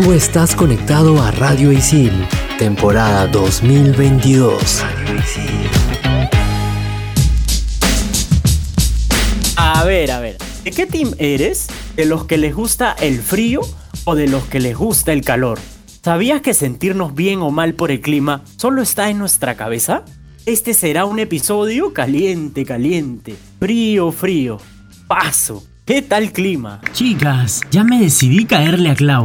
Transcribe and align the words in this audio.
Tú 0.00 0.12
estás 0.12 0.54
conectado 0.54 1.20
a 1.20 1.32
Radio 1.32 1.72
Isil, 1.72 2.12
temporada 2.56 3.26
2022. 3.26 4.84
A 9.56 9.82
ver, 9.82 10.12
a 10.12 10.20
ver, 10.20 10.36
¿de 10.62 10.70
qué 10.70 10.86
team 10.86 11.10
eres? 11.18 11.66
¿De 11.96 12.04
los 12.04 12.26
que 12.26 12.38
les 12.38 12.54
gusta 12.54 12.94
el 13.00 13.18
frío 13.18 13.60
o 14.04 14.14
de 14.14 14.28
los 14.28 14.44
que 14.44 14.60
les 14.60 14.76
gusta 14.76 15.12
el 15.12 15.22
calor? 15.22 15.58
¿Sabías 16.04 16.42
que 16.42 16.54
sentirnos 16.54 17.16
bien 17.16 17.40
o 17.40 17.50
mal 17.50 17.74
por 17.74 17.90
el 17.90 18.00
clima 18.00 18.44
solo 18.56 18.82
está 18.82 19.10
en 19.10 19.18
nuestra 19.18 19.56
cabeza? 19.56 20.04
Este 20.46 20.74
será 20.74 21.06
un 21.06 21.18
episodio 21.18 21.92
caliente, 21.92 22.64
caliente, 22.64 23.34
frío, 23.58 24.12
frío. 24.12 24.58
Paso. 25.08 25.64
¿Qué 25.84 26.02
tal 26.02 26.30
clima? 26.30 26.82
Chicas, 26.92 27.62
ya 27.72 27.82
me 27.82 27.98
decidí 27.98 28.44
caerle 28.44 28.90
a 28.90 28.94
Clau. 28.94 29.24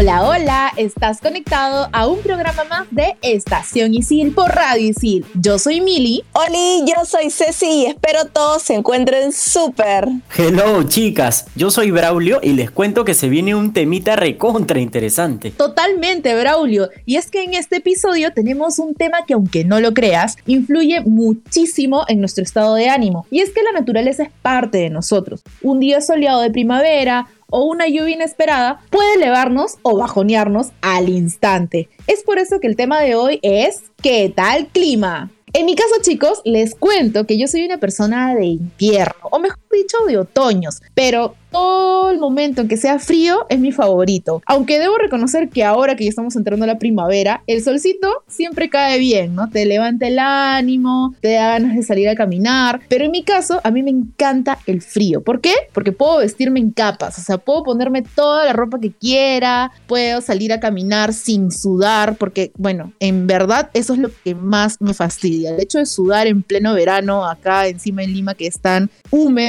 Hola, 0.00 0.22
hola, 0.22 0.72
estás 0.76 1.20
conectado 1.20 1.88
a 1.90 2.06
un 2.06 2.20
programa 2.20 2.62
más 2.62 2.86
de 2.92 3.16
Estación 3.20 3.94
Isil 3.94 4.32
por 4.32 4.48
Radio 4.48 4.90
Isil. 4.90 5.26
Yo 5.34 5.58
soy 5.58 5.80
Mili. 5.80 6.22
Oli, 6.34 6.84
yo 6.86 7.04
soy 7.04 7.30
Ceci 7.30 7.66
y 7.66 7.86
espero 7.86 8.26
todos 8.26 8.62
se 8.62 8.74
encuentren 8.74 9.32
súper. 9.32 10.06
Hello 10.36 10.84
chicas, 10.84 11.46
yo 11.56 11.72
soy 11.72 11.90
Braulio 11.90 12.38
y 12.44 12.52
les 12.52 12.70
cuento 12.70 13.04
que 13.04 13.12
se 13.12 13.28
viene 13.28 13.56
un 13.56 13.72
temita 13.72 14.14
recontra 14.14 14.78
interesante. 14.78 15.50
Totalmente, 15.50 16.32
Braulio. 16.36 16.90
Y 17.04 17.16
es 17.16 17.28
que 17.28 17.42
en 17.42 17.54
este 17.54 17.78
episodio 17.78 18.32
tenemos 18.32 18.78
un 18.78 18.94
tema 18.94 19.26
que, 19.26 19.34
aunque 19.34 19.64
no 19.64 19.80
lo 19.80 19.94
creas, 19.94 20.36
influye 20.46 21.00
muchísimo 21.00 22.04
en 22.06 22.20
nuestro 22.20 22.44
estado 22.44 22.76
de 22.76 22.88
ánimo. 22.88 23.26
Y 23.32 23.40
es 23.40 23.50
que 23.50 23.64
la 23.64 23.72
naturaleza 23.72 24.22
es 24.22 24.30
parte 24.42 24.78
de 24.78 24.90
nosotros. 24.90 25.42
Un 25.60 25.80
día 25.80 26.00
soleado 26.00 26.40
de 26.40 26.52
primavera, 26.52 27.26
o 27.50 27.64
una 27.64 27.88
lluvia 27.88 28.14
inesperada 28.14 28.80
puede 28.90 29.14
elevarnos 29.14 29.78
o 29.82 29.96
bajonearnos 29.96 30.68
al 30.82 31.08
instante. 31.08 31.88
Es 32.06 32.22
por 32.22 32.38
eso 32.38 32.60
que 32.60 32.66
el 32.66 32.76
tema 32.76 33.00
de 33.00 33.14
hoy 33.14 33.40
es 33.42 33.84
¿qué 34.02 34.32
tal 34.34 34.68
clima? 34.68 35.30
En 35.54 35.64
mi 35.64 35.74
caso, 35.74 35.94
chicos, 36.02 36.42
les 36.44 36.74
cuento 36.74 37.26
que 37.26 37.38
yo 37.38 37.48
soy 37.48 37.64
una 37.64 37.78
persona 37.78 38.34
de 38.34 38.44
invierno, 38.44 39.14
o 39.30 39.38
mejor 39.38 39.58
dicho, 39.70 39.98
de 40.06 40.18
otoños, 40.18 40.80
pero 40.94 41.34
todo 41.50 42.10
el 42.10 42.18
momento 42.18 42.60
en 42.60 42.68
que 42.68 42.76
sea 42.76 42.98
frío 42.98 43.46
es 43.48 43.58
mi 43.58 43.72
favorito. 43.72 44.42
Aunque 44.46 44.78
debo 44.78 44.98
reconocer 44.98 45.48
que 45.48 45.64
ahora 45.64 45.96
que 45.96 46.04
ya 46.04 46.10
estamos 46.10 46.36
entrando 46.36 46.64
a 46.64 46.66
la 46.66 46.78
primavera, 46.78 47.42
el 47.46 47.62
solcito 47.62 48.22
siempre 48.26 48.68
cae 48.68 48.98
bien, 48.98 49.34
¿no? 49.34 49.48
Te 49.48 49.64
levanta 49.64 50.06
el 50.06 50.18
ánimo, 50.18 51.14
te 51.20 51.32
da 51.32 51.48
ganas 51.48 51.76
de 51.76 51.82
salir 51.82 52.08
a 52.08 52.14
caminar. 52.14 52.80
Pero 52.88 53.04
en 53.04 53.10
mi 53.10 53.22
caso, 53.22 53.60
a 53.64 53.70
mí 53.70 53.82
me 53.82 53.90
encanta 53.90 54.58
el 54.66 54.82
frío. 54.82 55.22
¿Por 55.22 55.40
qué? 55.40 55.54
Porque 55.72 55.92
puedo 55.92 56.18
vestirme 56.18 56.60
en 56.60 56.70
capas, 56.70 57.18
o 57.18 57.22
sea, 57.22 57.38
puedo 57.38 57.62
ponerme 57.62 58.02
toda 58.02 58.44
la 58.44 58.52
ropa 58.52 58.78
que 58.78 58.92
quiera, 58.92 59.72
puedo 59.86 60.20
salir 60.20 60.52
a 60.52 60.60
caminar 60.60 61.12
sin 61.12 61.50
sudar, 61.50 62.16
porque, 62.16 62.52
bueno, 62.56 62.92
en 63.00 63.26
verdad 63.26 63.70
eso 63.74 63.94
es 63.94 63.98
lo 63.98 64.10
que 64.24 64.34
más 64.34 64.80
me 64.80 64.94
fastidia. 64.94 65.50
El 65.50 65.60
hecho 65.60 65.78
de 65.78 65.86
sudar 65.86 66.26
en 66.26 66.42
pleno 66.42 66.74
verano 66.74 67.26
acá 67.26 67.66
encima 67.66 68.02
en 68.02 68.12
Lima 68.12 68.34
que 68.34 68.46
es 68.46 68.60
tan 68.60 68.90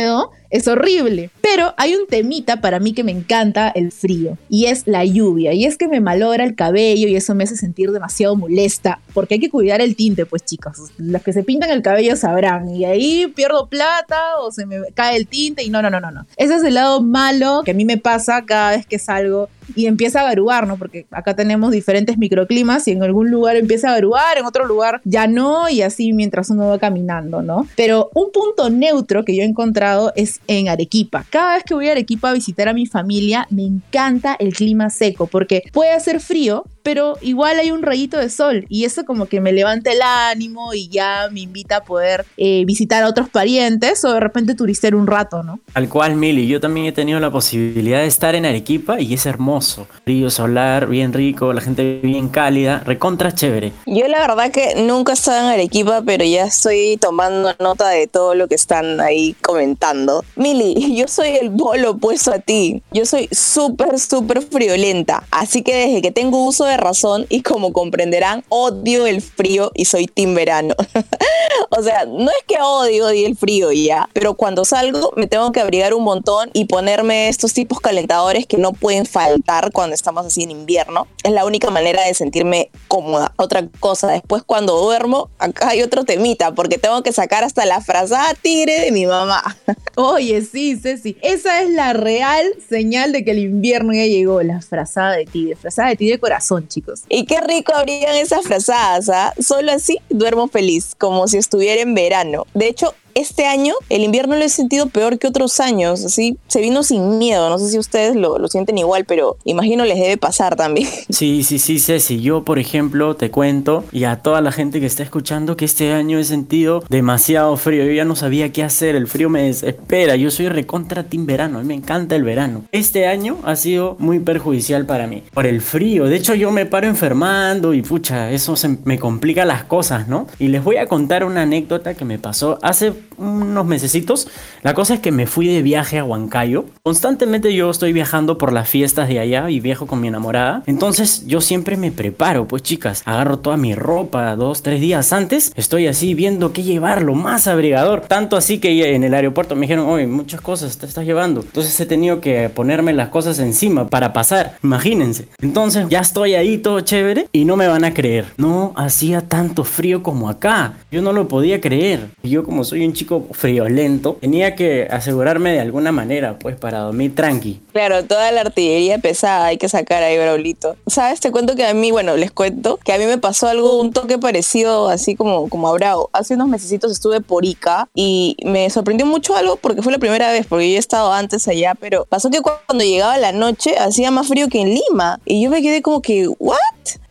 húmedo 0.10 0.32
es 0.50 0.68
horrible. 0.68 1.30
Pero 1.42 1.74
hay 1.78 1.96
un 1.96 2.08
temita 2.08 2.62
para 2.62 2.80
mí 2.80 2.94
que 2.94 3.04
me 3.04 3.12
encanta 3.12 3.70
el 3.70 3.92
frío 3.92 4.38
y 4.50 4.66
es 4.66 4.88
la 4.88 5.06
lluvia. 5.06 5.54
Y 5.54 5.66
es 5.66 5.78
que 5.78 5.88
me 5.88 6.00
malogra 6.00 6.44
el 6.44 6.56
cabello 6.56 7.08
y 7.08 7.16
eso 7.16 7.36
me 7.36 7.44
hace 7.44 7.58
sentir 7.58 7.92
demasiado 7.92 8.36
molesta 8.36 9.00
porque 9.14 9.36
hay 9.36 9.40
que 9.40 9.50
cuidar 9.50 9.82
el 9.82 9.96
tinte, 9.96 10.26
pues 10.26 10.44
chicos. 10.44 10.78
Los 10.98 11.22
que 11.24 11.34
se 11.34 11.44
pintan 11.44 11.70
el 11.72 11.82
cabello 11.82 12.16
sabrán 12.16 12.70
y 12.70 12.86
ahí 12.86 13.28
pierdo 13.36 13.68
plata 13.68 14.40
o 14.42 14.52
se 14.52 14.66
me 14.66 14.78
cae 14.94 15.18
el 15.18 15.28
tinte 15.28 15.64
y 15.64 15.70
no, 15.70 15.82
no, 15.82 15.90
no, 15.90 16.00
no, 16.00 16.12
no. 16.12 16.26
Ese 16.38 16.56
es 16.56 16.64
el 16.64 16.76
lado 16.76 17.02
malo 17.02 17.62
que 17.66 17.72
a 17.72 17.74
mí 17.74 17.86
me 17.86 17.98
pasa 17.98 18.44
cada 18.46 18.72
vez 18.72 18.86
que 18.86 19.00
salgo 19.00 19.50
y 19.76 19.86
empieza 19.86 20.22
a 20.22 20.24
garuar, 20.24 20.68
¿no? 20.68 20.78
Porque 20.78 21.06
acá 21.12 21.36
tenemos 21.36 21.72
diferentes 21.72 22.18
microclimas 22.18 22.88
y 22.88 22.92
en 22.92 23.04
algún 23.04 23.30
lugar 23.30 23.56
empieza 23.56 23.90
a 23.90 23.94
garuar, 23.94 24.38
en 24.38 24.46
otro 24.46 24.66
lugar 24.66 25.02
ya 25.04 25.28
no 25.28 25.70
y 25.70 25.82
así 25.82 26.14
mientras 26.14 26.50
uno 26.50 26.68
va 26.68 26.80
caminando, 26.80 27.42
¿no? 27.42 27.68
Pero 27.76 28.10
un 28.14 28.32
punto 28.32 28.70
neutro 28.70 29.26
que 29.26 29.36
yo 29.36 29.44
he 29.44 29.46
encontrado 29.46 30.12
es 30.16 30.39
en 30.48 30.70
Arequipa. 30.70 31.26
Cada 31.30 31.56
vez 31.56 31.64
que 31.64 31.74
voy 31.74 31.88
a 31.90 31.92
Arequipa 31.92 32.30
a 32.30 32.34
visitar 32.34 32.68
a 32.68 32.74
mi 32.74 32.86
familia, 32.86 33.48
me 33.50 33.64
encanta 33.64 34.36
el 34.40 34.54
clima 34.54 34.90
seco 34.90 35.28
porque 35.28 35.64
puede 35.72 35.92
hacer 35.92 36.20
frío, 36.20 36.66
pero 36.84 37.18
igual 37.22 37.60
hay 37.60 37.72
un 37.72 37.84
rayito 37.84 38.18
de 38.18 38.30
sol 38.30 38.66
y 38.70 38.86
eso 38.86 39.06
como 39.06 39.28
que 39.28 39.42
me 39.42 39.52
levanta 39.52 39.92
el 39.92 40.02
ánimo 40.02 40.74
y 40.74 40.90
ya 40.90 41.30
me 41.32 41.42
invita 41.42 41.78
a 41.78 41.84
poder 41.84 42.26
eh, 42.38 42.64
visitar 42.66 43.04
a 43.04 43.08
otros 43.08 43.30
parientes 43.30 44.04
o 44.06 44.14
de 44.14 44.20
repente 44.20 44.56
turistear 44.56 44.96
un 44.96 45.06
rato, 45.06 45.44
¿no? 45.44 45.60
Al 45.74 45.88
cual, 45.90 46.16
Mili, 46.16 46.48
yo 46.48 46.60
también 46.60 46.88
he 46.88 46.92
tenido 46.92 47.20
la 47.20 47.32
posibilidad 47.32 48.00
de 48.00 48.08
estar 48.08 48.36
en 48.36 48.46
Arequipa 48.46 49.00
y 49.00 49.14
es 49.14 49.26
hermoso. 49.26 49.88
Frío 50.04 50.30
solar, 50.30 50.88
bien 50.88 51.14
rico, 51.14 51.54
la 51.54 51.62
gente 51.62 52.00
bien 52.02 52.30
cálida, 52.30 52.80
recontra 52.86 53.34
chévere. 53.34 53.72
Yo 53.86 54.08
la 54.08 54.20
verdad 54.20 54.52
que 54.52 54.76
nunca 54.82 55.12
he 55.12 55.16
estado 55.16 55.40
en 55.40 55.54
Arequipa, 55.54 56.02
pero 56.06 56.24
ya 56.26 56.46
estoy 56.46 56.98
tomando 56.98 57.54
nota 57.60 57.90
de 57.90 58.08
todo 58.08 58.36
lo 58.36 58.48
que 58.48 58.56
están 58.56 59.00
ahí 59.00 59.36
comentando. 59.42 60.24
Mili, 60.36 60.96
yo 60.96 61.08
soy 61.08 61.30
el 61.30 61.50
bolo 61.50 61.92
opuesto 61.92 62.32
a 62.32 62.40
ti. 62.40 62.82
Yo 62.92 63.06
soy 63.06 63.28
súper, 63.32 64.00
súper 64.00 64.42
friolenta. 64.42 65.26
Así 65.32 65.62
que 65.62 65.76
desde 65.76 66.02
que 66.02 66.12
tengo 66.12 66.46
uso 66.46 66.66
de 66.66 66.78
razón 66.78 67.26
y 67.30 67.42
como 67.42 67.74
comprenderán, 67.74 68.44
odio 68.50 69.06
el 69.08 69.22
frío 69.22 69.72
y 69.76 69.86
soy 69.86 70.08
team 70.08 70.36
verano. 70.36 70.76
o 71.70 71.84
sea, 71.84 72.06
no 72.06 72.30
es 72.30 72.44
que 72.48 72.58
odio, 72.62 73.08
odio 73.08 73.28
el 73.28 73.38
frío 73.38 73.72
ya, 73.72 74.10
pero 74.14 74.36
cuando 74.36 74.66
salgo 74.66 75.12
me 75.16 75.28
tengo 75.28 75.52
que 75.52 75.60
abrigar 75.60 75.94
un 75.94 76.04
montón 76.04 76.50
y 76.54 76.66
ponerme 76.66 77.30
estos 77.30 77.54
tipos 77.54 77.80
calentadores 77.80 78.46
que 78.46 78.58
no 78.58 78.74
pueden 78.74 79.06
faltar 79.06 79.72
cuando 79.72 79.94
estamos 79.94 80.26
así 80.26 80.44
en 80.44 80.52
invierno. 80.52 81.08
Es 81.24 81.32
la 81.32 81.46
única 81.46 81.70
manera 81.70 82.04
de 82.06 82.14
sentirme 82.14 82.70
cómoda. 82.88 83.34
Otra 83.38 83.68
cosa, 83.80 84.08
después 84.08 84.44
cuando 84.44 84.78
duermo, 84.78 85.30
acá 85.40 85.70
hay 85.70 85.82
otro 85.82 86.04
temita, 86.04 86.54
porque 86.54 86.78
tengo 86.78 87.04
que 87.04 87.12
sacar 87.12 87.44
hasta 87.44 87.66
la 87.66 87.82
frazada 87.82 88.34
tigre 88.42 88.80
de 88.82 88.92
mi 88.92 89.06
mamá. 89.06 89.44
Oye, 90.20 90.42
sí, 90.42 90.76
Ceci, 90.76 91.16
esa 91.22 91.62
es 91.62 91.70
la 91.70 91.94
real 91.94 92.46
señal 92.68 93.14
de 93.14 93.24
que 93.24 93.32
el 93.32 93.40
invierno 93.40 93.94
ya 93.94 94.06
llegó, 94.06 94.44
la 94.44 94.60
frazada 94.60 95.16
de 95.16 95.24
tigre, 95.24 95.56
frazada 95.56 95.88
de 95.88 95.96
tigre 95.96 96.20
corazón, 96.20 96.68
chicos. 96.68 97.04
Y 97.08 97.26
qué 97.26 97.40
rico 97.40 97.72
habrían 97.74 98.18
esas 98.18 98.46
frazadas, 98.46 99.08
¿ah? 99.08 99.34
Solo 99.40 99.72
así 99.72 99.98
duermo 100.10 100.50
feliz, 100.50 100.94
como 100.98 101.26
si 101.30 101.38
estuviera 101.38 101.82
en 101.82 101.96
verano. 101.96 102.46
De 102.54 102.68
hecho, 102.68 102.94
este 103.16 103.46
año 103.46 103.74
el 103.90 104.04
invierno 104.04 104.36
lo 104.36 104.44
he 104.44 104.50
sentido 104.50 104.88
peor 104.88 105.20
que 105.20 105.28
otros 105.28 105.60
años, 105.60 106.06
así 106.06 106.38
se 106.48 106.62
vino 106.62 106.84
sin 106.84 107.18
miedo, 107.18 107.50
no 107.50 107.58
sé 107.58 107.70
si 107.70 107.78
ustedes 107.78 108.16
lo, 108.16 108.38
lo, 108.38 108.48
sienten 108.48 108.78
igual, 108.78 109.06
pero 109.06 109.38
imagino 109.44 109.86
les 109.86 110.00
debe 110.00 110.18
pasar 110.18 110.56
también. 110.56 110.88
Sí, 111.10 111.44
sí, 111.44 111.60
sí, 111.60 111.80
Ceci, 111.80 112.22
yo 112.22 112.44
por 112.44 112.60
ejemplo 112.60 113.16
te 113.16 113.30
cuento 113.30 113.84
y 113.92 114.06
a 114.06 114.18
toda 114.18 114.42
la 114.42 114.52
gente 114.52 114.80
que 114.80 114.86
está 114.86 115.04
escuchando 115.04 115.58
que 115.58 115.66
este 115.66 115.92
año 115.92 116.18
he 116.18 116.24
sentido 116.24 116.84
demasiado 116.90 117.58
frío, 117.58 117.84
yo 117.84 117.92
ya 117.92 118.06
no 118.06 118.16
sabía 118.16 118.52
qué 118.52 118.64
hacer, 118.64 118.96
el 118.96 119.08
frío 119.08 119.30
me 119.30 119.44
desespera, 119.44 120.16
yo 120.16 120.32
soy 120.32 120.48
recontra 120.48 121.04
team 121.04 121.26
verano, 121.26 121.60
a 121.60 121.62
mí 121.62 121.68
me 121.68 121.74
encanta 121.74 122.16
el 122.16 122.24
verano. 122.24 122.64
Este 122.72 123.08
año 123.08 123.38
ha 123.44 123.56
sido 123.56 123.98
muy 124.00 124.20
perjudicial 124.20 124.86
para 124.86 125.08
mí, 125.08 125.24
por 125.34 125.46
el 125.46 125.62
frío, 125.62 126.06
de 126.06 126.16
hecho 126.16 126.36
yo 126.36 126.52
me 126.52 126.66
paro 126.66 126.88
enfermando 126.88 127.74
y 127.74 127.82
pucha, 127.82 128.32
eso 128.32 128.56
me 128.86 129.00
complica 129.00 129.46
las 129.46 129.64
cosas, 129.64 130.08
¿no? 130.08 130.28
Y 130.38 130.48
les 130.48 130.64
voy 130.64 130.78
a 130.78 130.88
contar 130.88 131.24
una 131.24 131.42
anécdota 131.42 131.96
que 131.96 132.06
me 132.06 132.20
pasó 132.20 132.60
hace 132.62 132.94
unos 133.18 133.66
mesecitos. 133.66 134.28
La 134.62 134.74
cosa 134.74 134.96
es 134.96 135.00
que 135.00 135.12
me 135.12 135.28
fui 135.28 135.48
de 135.48 135.62
viaje 135.62 136.00
a 136.00 136.04
Huancayo. 136.04 136.66
Constantemente 136.84 137.54
yo 137.54 137.70
estoy 137.70 137.94
viajando 137.94 138.38
por 138.38 138.54
las 138.54 138.70
fiestas 138.70 139.08
de 139.08 139.20
allá 139.20 139.50
y 139.50 139.60
viajo 139.60 139.88
con 139.88 140.02
mi 140.02 140.08
enamorada. 140.08 140.64
Entonces 140.66 141.26
yo 141.28 141.42
siempre 141.42 141.78
me 141.78 141.92
preparo, 141.92 142.48
pues 142.48 142.64
chicas, 142.64 143.02
agarro 143.06 143.40
toda 143.40 143.58
mi 143.58 143.76
ropa 143.76 144.36
dos, 144.36 144.64
tres 144.64 144.82
días 144.82 145.14
antes. 145.14 145.52
Estoy 145.56 145.88
así 145.88 146.14
viendo 146.14 146.54
qué 146.54 146.64
llevar, 146.64 147.02
lo 147.02 147.14
más 147.14 147.48
abrigador. 147.48 148.02
Tanto 148.02 148.38
así 148.38 148.60
que 148.60 148.96
en 148.96 149.04
el 149.04 149.14
aeropuerto 149.14 149.56
me 149.56 149.62
dijeron, 149.62 149.88
oye, 149.88 150.08
muchas 150.08 150.42
cosas 150.42 150.78
te 150.78 150.86
estás 150.86 151.06
llevando. 151.06 151.42
Entonces 151.42 151.80
he 151.80 151.86
tenido 151.86 152.22
que 152.22 152.50
ponerme 152.50 152.94
las 152.94 153.10
cosas 153.10 153.40
encima 153.40 153.88
para 153.88 154.14
pasar. 154.14 154.58
Imagínense. 154.64 155.28
Entonces 155.42 155.86
ya 155.90 156.00
estoy 156.00 156.36
ahí 156.36 156.58
todo 156.58 156.82
chévere 156.82 157.28
y 157.32 157.46
no 157.46 157.56
me 157.56 157.68
van 157.68 157.84
a 157.84 157.94
creer. 157.94 158.26
No 158.38 158.74
hacía 158.76 159.22
tanto 159.22 159.64
frío 159.64 160.04
como 160.04 160.30
acá. 160.30 160.74
Yo 160.92 161.02
no 161.02 161.14
lo 161.14 161.28
podía 161.28 161.62
creer. 161.62 162.10
Yo 162.24 162.44
como 162.44 162.64
soy 162.64 162.86
un 162.86 162.89
un 162.90 162.94
chico 162.94 163.28
friolento, 163.32 164.18
tenía 164.20 164.56
que 164.56 164.88
asegurarme 164.90 165.52
de 165.54 165.60
alguna 165.60 165.92
manera, 165.92 166.38
pues, 166.40 166.56
para 166.56 166.80
dormir 166.80 167.16
tranqui. 167.16 167.62
Claro, 167.72 168.04
toda 168.06 168.32
la 168.32 168.42
artillería 168.42 168.98
pesada 168.98 169.46
hay 169.46 169.58
que 169.58 169.70
sacar 169.70 170.04
ahí, 170.04 170.18
Braulito. 170.18 170.76
¿Sabes? 170.88 171.20
Te 171.20 171.32
cuento 171.32 171.56
que 171.56 171.66
a 171.66 171.74
mí, 171.74 171.92
bueno, 171.92 172.18
les 172.18 172.32
cuento 172.32 172.78
que 172.84 172.94
a 172.94 172.98
mí 172.98 173.06
me 173.06 173.18
pasó 173.18 173.48
algo, 173.48 173.80
un 173.80 173.94
toque 173.94 174.18
parecido, 174.18 174.90
así 174.90 175.16
como, 175.16 175.50
como 175.50 175.68
a 175.68 175.74
Bravo. 175.74 176.10
Hace 176.14 176.34
unos 176.36 176.48
meses 176.48 176.72
estuve 176.72 177.22
por 177.22 177.46
Ica 177.46 177.88
y 177.94 178.36
me 178.44 178.70
sorprendió 178.70 179.06
mucho 179.06 179.36
algo 179.36 179.58
porque 179.58 179.82
fue 179.82 179.92
la 179.92 180.00
primera 180.00 180.32
vez, 180.32 180.46
porque 180.48 180.70
yo 180.70 180.76
he 180.76 180.80
estado 180.80 181.12
antes 181.14 181.48
allá, 181.48 181.76
pero 181.80 182.06
pasó 182.06 182.30
que 182.30 182.42
cuando 182.42 182.84
llegaba 182.84 183.18
la 183.18 183.32
noche 183.32 183.78
hacía 183.78 184.12
más 184.12 184.28
frío 184.28 184.48
que 184.48 184.62
en 184.62 184.70
Lima. 184.70 185.20
Y 185.26 185.44
yo 185.44 185.50
me 185.50 185.62
quedé 185.62 185.82
como 185.82 186.02
que, 186.02 186.28
¿what? 186.40 186.58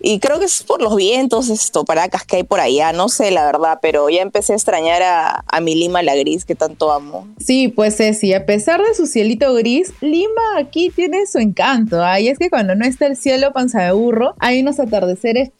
Y 0.01 0.21
creo 0.21 0.39
que 0.39 0.45
es 0.45 0.63
por 0.63 0.81
los 0.81 0.95
vientos, 0.95 1.49
esto, 1.49 1.85
paracas 1.85 2.25
que 2.25 2.37
hay 2.37 2.43
por 2.45 2.61
allá, 2.61 2.93
no 2.93 3.09
sé 3.09 3.31
la 3.31 3.45
verdad, 3.45 3.79
pero 3.83 4.09
ya 4.09 4.23
empecé 4.23 4.53
a 4.53 4.57
extrañar 4.57 5.03
a, 5.03 5.45
a 5.47 5.61
mi 5.61 5.75
Lima 5.75 6.03
la 6.03 6.15
gris 6.15 6.45
que 6.45 6.55
tanto 6.55 6.93
amo. 6.93 7.27
Sí, 7.39 7.69
pues 7.69 7.97
sí, 7.97 8.33
a 8.33 8.47
pesar 8.47 8.81
de 8.81 8.95
su 8.95 9.07
cielito 9.07 9.53
gris, 9.55 9.93
Lima 10.01 10.59
aquí 10.59 10.91
tiene 10.95 11.27
su 11.27 11.39
encanto. 11.39 12.03
Ahí 12.05 12.29
es 12.29 12.39
que 12.39 12.49
cuando 12.49 12.75
no 12.75 12.85
está 12.85 13.07
el 13.07 13.17
cielo 13.17 13.53
panza 13.53 13.83
de 13.83 13.93
burro, 13.93 14.35
hay 14.39 14.61
unos 14.61 14.79
atardeceres 14.79 15.51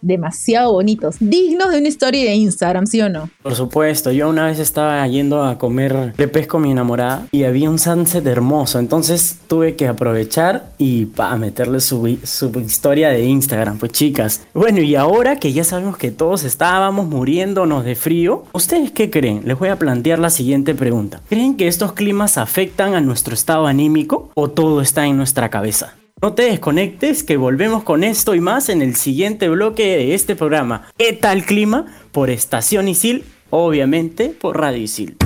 demasiado 0.00 0.72
bonitos, 0.72 1.16
dignos 1.20 1.70
de 1.70 1.78
una 1.78 1.88
historia 1.88 2.24
de 2.24 2.34
Instagram, 2.34 2.86
¿sí 2.86 3.00
o 3.00 3.08
no? 3.08 3.30
Por 3.42 3.54
supuesto, 3.54 4.12
yo 4.12 4.28
una 4.28 4.46
vez 4.46 4.58
estaba 4.58 5.06
yendo 5.06 5.44
a 5.44 5.58
comer 5.58 6.12
crepes 6.16 6.46
con 6.46 6.62
mi 6.62 6.72
enamorada 6.72 7.26
y 7.30 7.44
había 7.44 7.70
un 7.70 7.78
sunset 7.78 8.26
hermoso, 8.26 8.78
entonces 8.78 9.38
tuve 9.46 9.76
que 9.76 9.88
aprovechar 9.88 10.72
y 10.78 11.06
pa, 11.06 11.34
meterle 11.36 11.80
su, 11.80 12.18
su 12.24 12.50
historia 12.60 13.10
de 13.10 13.24
Instagram 13.24 13.41
pues 13.78 13.92
chicas. 13.92 14.42
Bueno, 14.54 14.80
y 14.80 14.94
ahora 14.94 15.36
que 15.36 15.52
ya 15.52 15.64
sabemos 15.64 15.96
que 15.96 16.10
todos 16.10 16.44
estábamos 16.44 17.06
muriéndonos 17.06 17.84
de 17.84 17.94
frío, 17.94 18.44
¿ustedes 18.52 18.90
qué 18.90 19.10
creen? 19.10 19.42
Les 19.44 19.58
voy 19.58 19.68
a 19.68 19.76
plantear 19.76 20.18
la 20.18 20.30
siguiente 20.30 20.74
pregunta. 20.74 21.20
¿Creen 21.28 21.56
que 21.56 21.68
estos 21.68 21.92
climas 21.92 22.38
afectan 22.38 22.94
a 22.94 23.00
nuestro 23.00 23.34
estado 23.34 23.66
anímico 23.66 24.30
o 24.34 24.48
todo 24.48 24.80
está 24.80 25.06
en 25.06 25.16
nuestra 25.16 25.50
cabeza? 25.50 25.94
No 26.20 26.34
te 26.34 26.44
desconectes, 26.44 27.24
que 27.24 27.36
volvemos 27.36 27.82
con 27.82 28.04
esto 28.04 28.34
y 28.34 28.40
más 28.40 28.68
en 28.68 28.80
el 28.80 28.94
siguiente 28.94 29.48
bloque 29.48 29.82
de 29.82 30.14
este 30.14 30.36
programa. 30.36 30.86
¿Qué 30.96 31.12
tal 31.12 31.44
clima? 31.44 31.86
Por 32.12 32.30
Estación 32.30 32.86
Isil, 32.86 33.24
obviamente 33.50 34.28
por 34.28 34.58
Radio 34.58 34.82
Isil. 34.82 35.16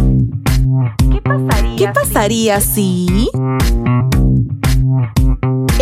¿Qué 1.12 1.20
pasaría, 1.20 1.76
¿Qué 1.76 1.88
pasaría 1.92 2.60
si... 2.60 3.28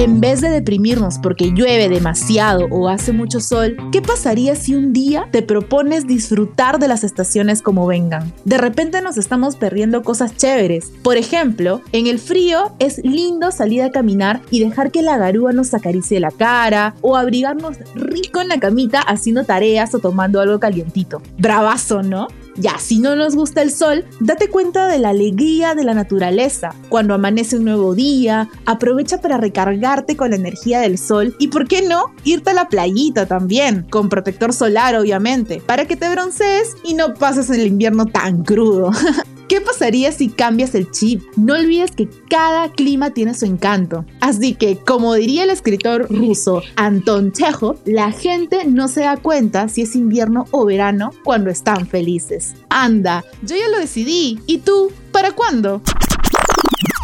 En 0.04 0.20
vez 0.20 0.42
de 0.42 0.50
deprimirnos 0.50 1.18
porque 1.18 1.52
llueve 1.54 1.88
demasiado 1.88 2.66
o 2.70 2.90
hace 2.90 3.12
mucho 3.12 3.40
sol, 3.40 3.78
¿qué 3.90 4.02
pasaría 4.02 4.54
si 4.54 4.74
un 4.74 4.92
día 4.92 5.28
te 5.30 5.40
propones 5.40 6.06
disfrutar 6.06 6.78
de 6.78 6.88
las 6.88 7.04
estaciones 7.04 7.62
como 7.62 7.86
vengan? 7.86 8.30
De 8.44 8.58
repente 8.58 9.00
nos 9.00 9.16
estamos 9.16 9.56
perdiendo 9.56 10.02
cosas 10.02 10.36
chéveres. 10.36 10.92
Por 11.02 11.16
ejemplo, 11.16 11.80
en 11.92 12.06
el 12.06 12.18
frío 12.18 12.74
es 12.80 12.98
lindo 13.02 13.50
salir 13.50 13.80
a 13.80 13.92
caminar 13.92 14.42
y 14.50 14.60
dejar 14.60 14.90
que 14.90 15.00
la 15.00 15.16
garúa 15.16 15.54
nos 15.54 15.72
acaricie 15.72 16.20
la 16.20 16.32
cara 16.32 16.94
o 17.00 17.16
abrigarnos 17.16 17.78
rico 17.94 18.42
en 18.42 18.48
la 18.48 18.60
camita 18.60 19.00
haciendo 19.00 19.44
tareas 19.44 19.94
o 19.94 20.00
tomando 20.00 20.38
algo 20.38 20.60
calientito. 20.60 21.22
Bravazo, 21.38 22.02
¿no? 22.02 22.28
Ya, 22.56 22.78
si 22.78 22.98
no 22.98 23.16
nos 23.16 23.34
gusta 23.34 23.62
el 23.62 23.70
sol, 23.70 24.04
date 24.20 24.48
cuenta 24.48 24.86
de 24.88 24.98
la 24.98 25.10
alegría 25.10 25.74
de 25.74 25.84
la 25.84 25.94
naturaleza. 25.94 26.74
Cuando 26.88 27.14
amanece 27.14 27.56
un 27.56 27.64
nuevo 27.64 27.94
día, 27.94 28.48
aprovecha 28.64 29.20
para 29.20 29.38
recargarte 29.38 30.16
con 30.16 30.30
la 30.30 30.36
energía 30.36 30.80
del 30.80 30.98
sol 30.98 31.34
y, 31.38 31.48
¿por 31.48 31.66
qué 31.66 31.82
no?, 31.82 32.14
irte 32.24 32.50
a 32.50 32.54
la 32.54 32.68
playita 32.68 33.26
también, 33.26 33.86
con 33.90 34.08
protector 34.08 34.52
solar 34.52 34.94
obviamente, 34.96 35.62
para 35.66 35.86
que 35.86 35.96
te 35.96 36.08
broncees 36.08 36.76
y 36.84 36.94
no 36.94 37.14
pases 37.14 37.50
el 37.50 37.66
invierno 37.66 38.06
tan 38.06 38.44
crudo. 38.44 38.90
¿Qué 39.48 39.60
pasaría 39.60 40.10
si 40.10 40.30
cambias 40.30 40.74
el 40.74 40.90
chip? 40.90 41.22
No 41.36 41.54
olvides 41.54 41.90
que 41.90 42.08
cada 42.30 42.70
clima 42.72 43.10
tiene 43.10 43.34
su 43.34 43.44
encanto. 43.44 44.06
Así 44.20 44.54
que, 44.54 44.78
como 44.78 45.14
diría 45.14 45.44
el 45.44 45.50
escritor 45.50 46.06
ruso 46.10 46.62
Anton 46.76 47.32
Chekhov, 47.32 47.78
la 47.84 48.10
gente 48.10 48.64
no 48.64 48.88
se 48.88 49.02
da 49.02 49.16
cuenta 49.16 49.68
si 49.68 49.82
es 49.82 49.96
invierno 49.96 50.46
o 50.50 50.64
verano 50.64 51.10
cuando 51.24 51.50
están 51.50 51.86
felices. 51.86 52.54
Anda, 52.70 53.24
yo 53.42 53.56
ya 53.56 53.68
lo 53.68 53.78
decidí. 53.78 54.40
¿Y 54.46 54.58
tú? 54.58 54.90
¿Para 55.12 55.32
cuándo? 55.32 55.82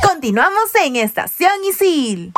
Continuamos 0.02 0.74
en 0.82 0.96
Estación 0.96 1.52
Isil. 1.68 2.32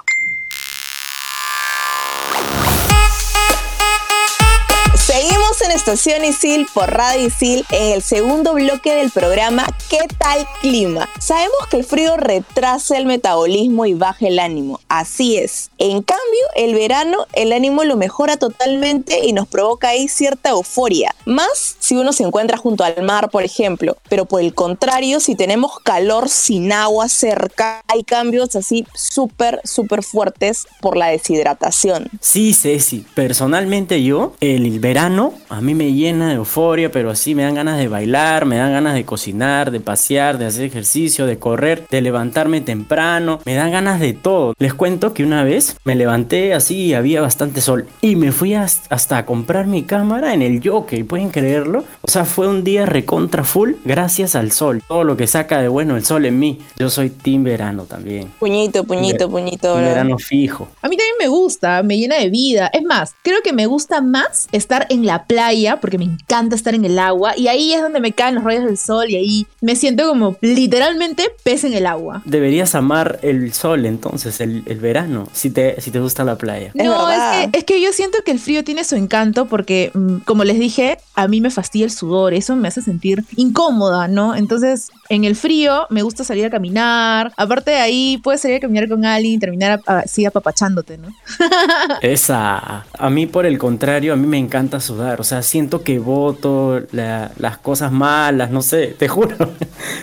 En 5.65 5.71
Estación 5.71 6.25
Isil 6.25 6.67
por 6.73 6.91
Radio 6.91 7.27
Isil 7.27 7.65
en 7.71 7.93
el 7.93 8.03
segundo 8.03 8.55
bloque 8.55 8.95
del 8.95 9.11
programa 9.11 9.67
¿Qué 9.89 9.99
tal 10.19 10.47
clima? 10.61 11.09
Sabemos 11.21 11.67
que 11.71 11.77
el 11.77 11.85
frío 11.85 12.17
retrasa 12.17 12.97
el 12.97 13.07
metabolismo 13.07 13.85
y 13.85 13.95
baja 13.95 14.27
el 14.27 14.39
ánimo. 14.39 14.81
Así 14.89 15.37
es. 15.37 15.71
En 15.79 16.03
cambio, 16.03 16.41
el 16.57 16.75
verano 16.75 17.27
el 17.35 17.53
ánimo 17.53 17.85
lo 17.85 17.97
mejora 17.97 18.39
totalmente 18.39 19.27
y 19.27 19.33
nos 19.33 19.47
provoca 19.47 19.89
ahí 19.89 20.09
cierta 20.09 20.51
euforia. 20.51 21.15
Más 21.27 21.77
si 21.79 21.95
uno 21.95 22.13
se 22.13 22.25
encuentra 22.25 22.57
junto 22.57 22.85
al 22.85 23.03
mar, 23.03 23.31
por 23.31 23.45
ejemplo. 23.45 23.97
Pero 24.09 24.25
por 24.25 24.41
el 24.41 24.55
contrario, 24.55 25.21
si 25.21 25.35
tenemos 25.35 25.79
calor 25.81 26.29
sin 26.29 26.73
agua 26.73 27.09
cerca, 27.09 27.83
hay 27.87 28.03
cambios 28.03 28.57
así 28.57 28.87
súper, 28.95 29.61
súper 29.65 30.03
fuertes 30.03 30.67
por 30.81 30.97
la 30.97 31.09
deshidratación. 31.09 32.09
Sí, 32.21 32.55
Ceci. 32.55 33.05
Personalmente 33.15 34.03
yo, 34.03 34.35
el 34.41 34.81
verano 34.81 35.35
a 35.53 35.61
mí 35.61 35.75
me 35.75 35.93
llena 35.93 36.29
de 36.29 36.37
euforia, 36.37 36.91
pero 36.91 37.11
así 37.11 37.35
me 37.35 37.43
dan 37.43 37.55
ganas 37.55 37.77
de 37.77 37.87
bailar, 37.87 38.47
me 38.47 38.57
dan 38.57 38.73
ganas 38.73 38.95
de 38.95 39.05
cocinar, 39.05 39.71
de 39.71 39.81
pasear, 39.81 40.39
de 40.39 40.47
hacer 40.47 40.65
ejercicio, 40.65 41.27
de 41.27 41.39
correr, 41.39 41.87
de 41.91 42.01
levantarme 42.01 42.63
temprano, 42.63 43.39
me 43.45 43.55
dan 43.55 43.71
ganas 43.71 44.01
de 44.01 44.15
todo. 44.15 44.55
Les 44.59 44.73
cuento 44.73 45.13
que 45.13 45.25
una 45.25 45.45
vez 45.45 45.77
me 45.85 45.95
levanté 45.95 46.55
así 46.55 46.87
y 46.87 46.95
había 46.95 47.21
bastante 47.21 47.61
sol 47.61 47.87
y 48.01 48.17
me 48.17 48.33
fui 48.33 48.55
hasta 48.55 49.19
a 49.19 49.27
comprar 49.27 49.67
mi 49.67 49.83
cámara 49.83 50.33
en 50.33 50.41
el 50.41 50.67
jockey, 50.67 51.03
¿pueden 51.03 51.29
creerlo? 51.29 51.85
O 52.01 52.11
sea, 52.11 52.25
fue 52.25 52.49
un 52.49 52.65
día 52.65 52.87
recontra 52.87 53.45
full 53.45 53.73
gracias 53.85 54.35
al 54.35 54.53
sol. 54.53 54.83
Todo 54.89 55.05
lo 55.05 55.19
que 55.19 55.27
saca 55.27 55.61
de 55.61 55.69
bueno 55.69 55.97
el 55.97 56.05
sol 56.07 56.25
en 56.25 56.39
mí. 56.39 56.61
Yo 56.79 56.89
soy 56.89 57.11
team 57.11 57.45
verano 57.45 57.85
también. 57.85 58.33
Puñito, 58.39 58.85
puñito, 58.85 59.29
puñito. 59.29 59.75
Verano 59.75 60.17
fijo. 60.17 60.69
A 60.81 60.89
mí 60.89 60.97
también 60.97 61.17
me 61.19 61.29
gusta, 61.29 61.83
me 61.83 61.99
llena 61.99 62.17
de 62.17 62.31
vida. 62.31 62.71
Es 62.73 62.83
más, 62.85 63.15
creo 63.23 63.43
que 63.43 63.53
me 63.53 63.67
gusta 63.67 64.01
más 64.01 64.49
estar 64.53 64.87
en 64.89 65.05
la 65.05 65.25
playa, 65.25 65.42
porque 65.81 65.99
me 65.99 66.05
encanta 66.05 66.57
estar 66.57 66.75
en 66.75 66.85
el 66.85 66.99
agua, 66.99 67.37
y 67.37 67.49
ahí 67.49 67.73
es 67.73 67.83
donde 67.83 68.01
me 68.01 68.13
caen 68.13 68.35
los 68.35 68.45
rayos 68.45 68.65
del 68.65 68.79
sol 68.79 69.11
y 69.11 69.17
ahí 69.17 69.47
me 69.61 69.77
siento 69.77 70.09
como 70.09 70.37
literalmente 70.41 71.31
pez 71.43 71.65
en 71.65 71.75
el 71.75 71.87
agua. 71.87 72.23
Deberías 72.25 72.75
amar 72.75 73.19
el 73.23 73.53
sol 73.53 73.87
entonces, 73.87 74.41
el, 74.41 74.63
verano, 74.81 75.29
si 75.33 75.51
te, 75.51 75.81
si 75.81 75.91
te 75.91 76.01
gusta 76.01 76.25
la 76.25 76.37
playa. 76.37 76.73
No, 76.75 77.11
es, 77.11 77.19
que, 77.51 77.59
es 77.59 77.65
que 77.65 77.81
yo 77.81 77.93
siento 77.93 78.19
que 78.25 78.33
el 78.33 78.39
frío 78.39 78.65
tiene 78.65 78.85
su 78.85 78.97
encanto 78.97 79.47
porque, 79.47 79.91
mm, 79.95 80.19
como 80.25 80.45
les 80.45 80.59
dije, 80.59 80.99
a 81.15 81.29
mí 81.29 81.41
me 81.41 81.51
fastidia 81.51 81.85
el 81.85 81.93
sudor, 81.93 82.35
eso 82.35 82.57
me 82.57 82.69
hace 82.69 82.83
sentir 82.83 83.25
incómoda, 83.37 84.09
¿no? 84.09 84.35
Entonces, 84.35 84.91
en 85.13 85.25
el 85.25 85.37
frío 85.37 85.87
me 85.91 86.01
gusta 86.01 86.25
salir 86.25 86.47
a 86.47 86.51
caminar, 86.51 87.35
aparte 87.37 87.73
de 87.73 87.77
ahí 87.77 88.19
puedes 88.23 88.41
salir 88.41 88.57
a 88.57 88.61
caminar 88.61 88.89
con 88.89 89.05
alguien 89.05 89.35
y 89.35 89.39
terminar 89.39 89.79
así 89.85 90.25
apapachándote, 90.25 90.97
¿no? 90.97 91.09
Esa, 92.01 92.87
a 92.99 93.11
mí 93.11 93.27
por 93.27 93.45
el 93.45 93.59
contrario, 93.59 94.15
a 94.15 94.17
mí 94.17 94.27
me 94.27 94.39
encanta 94.39 94.81
sudar. 94.81 95.21
O 95.21 95.25
sea, 95.25 95.43
siento 95.43 95.83
que 95.83 95.99
voto 95.99 96.81
las 96.93 97.59
cosas 97.59 97.93
malas, 97.93 98.51
no 98.51 98.63
sé, 98.63 98.89
te 98.99 99.07
juro. 99.07 99.37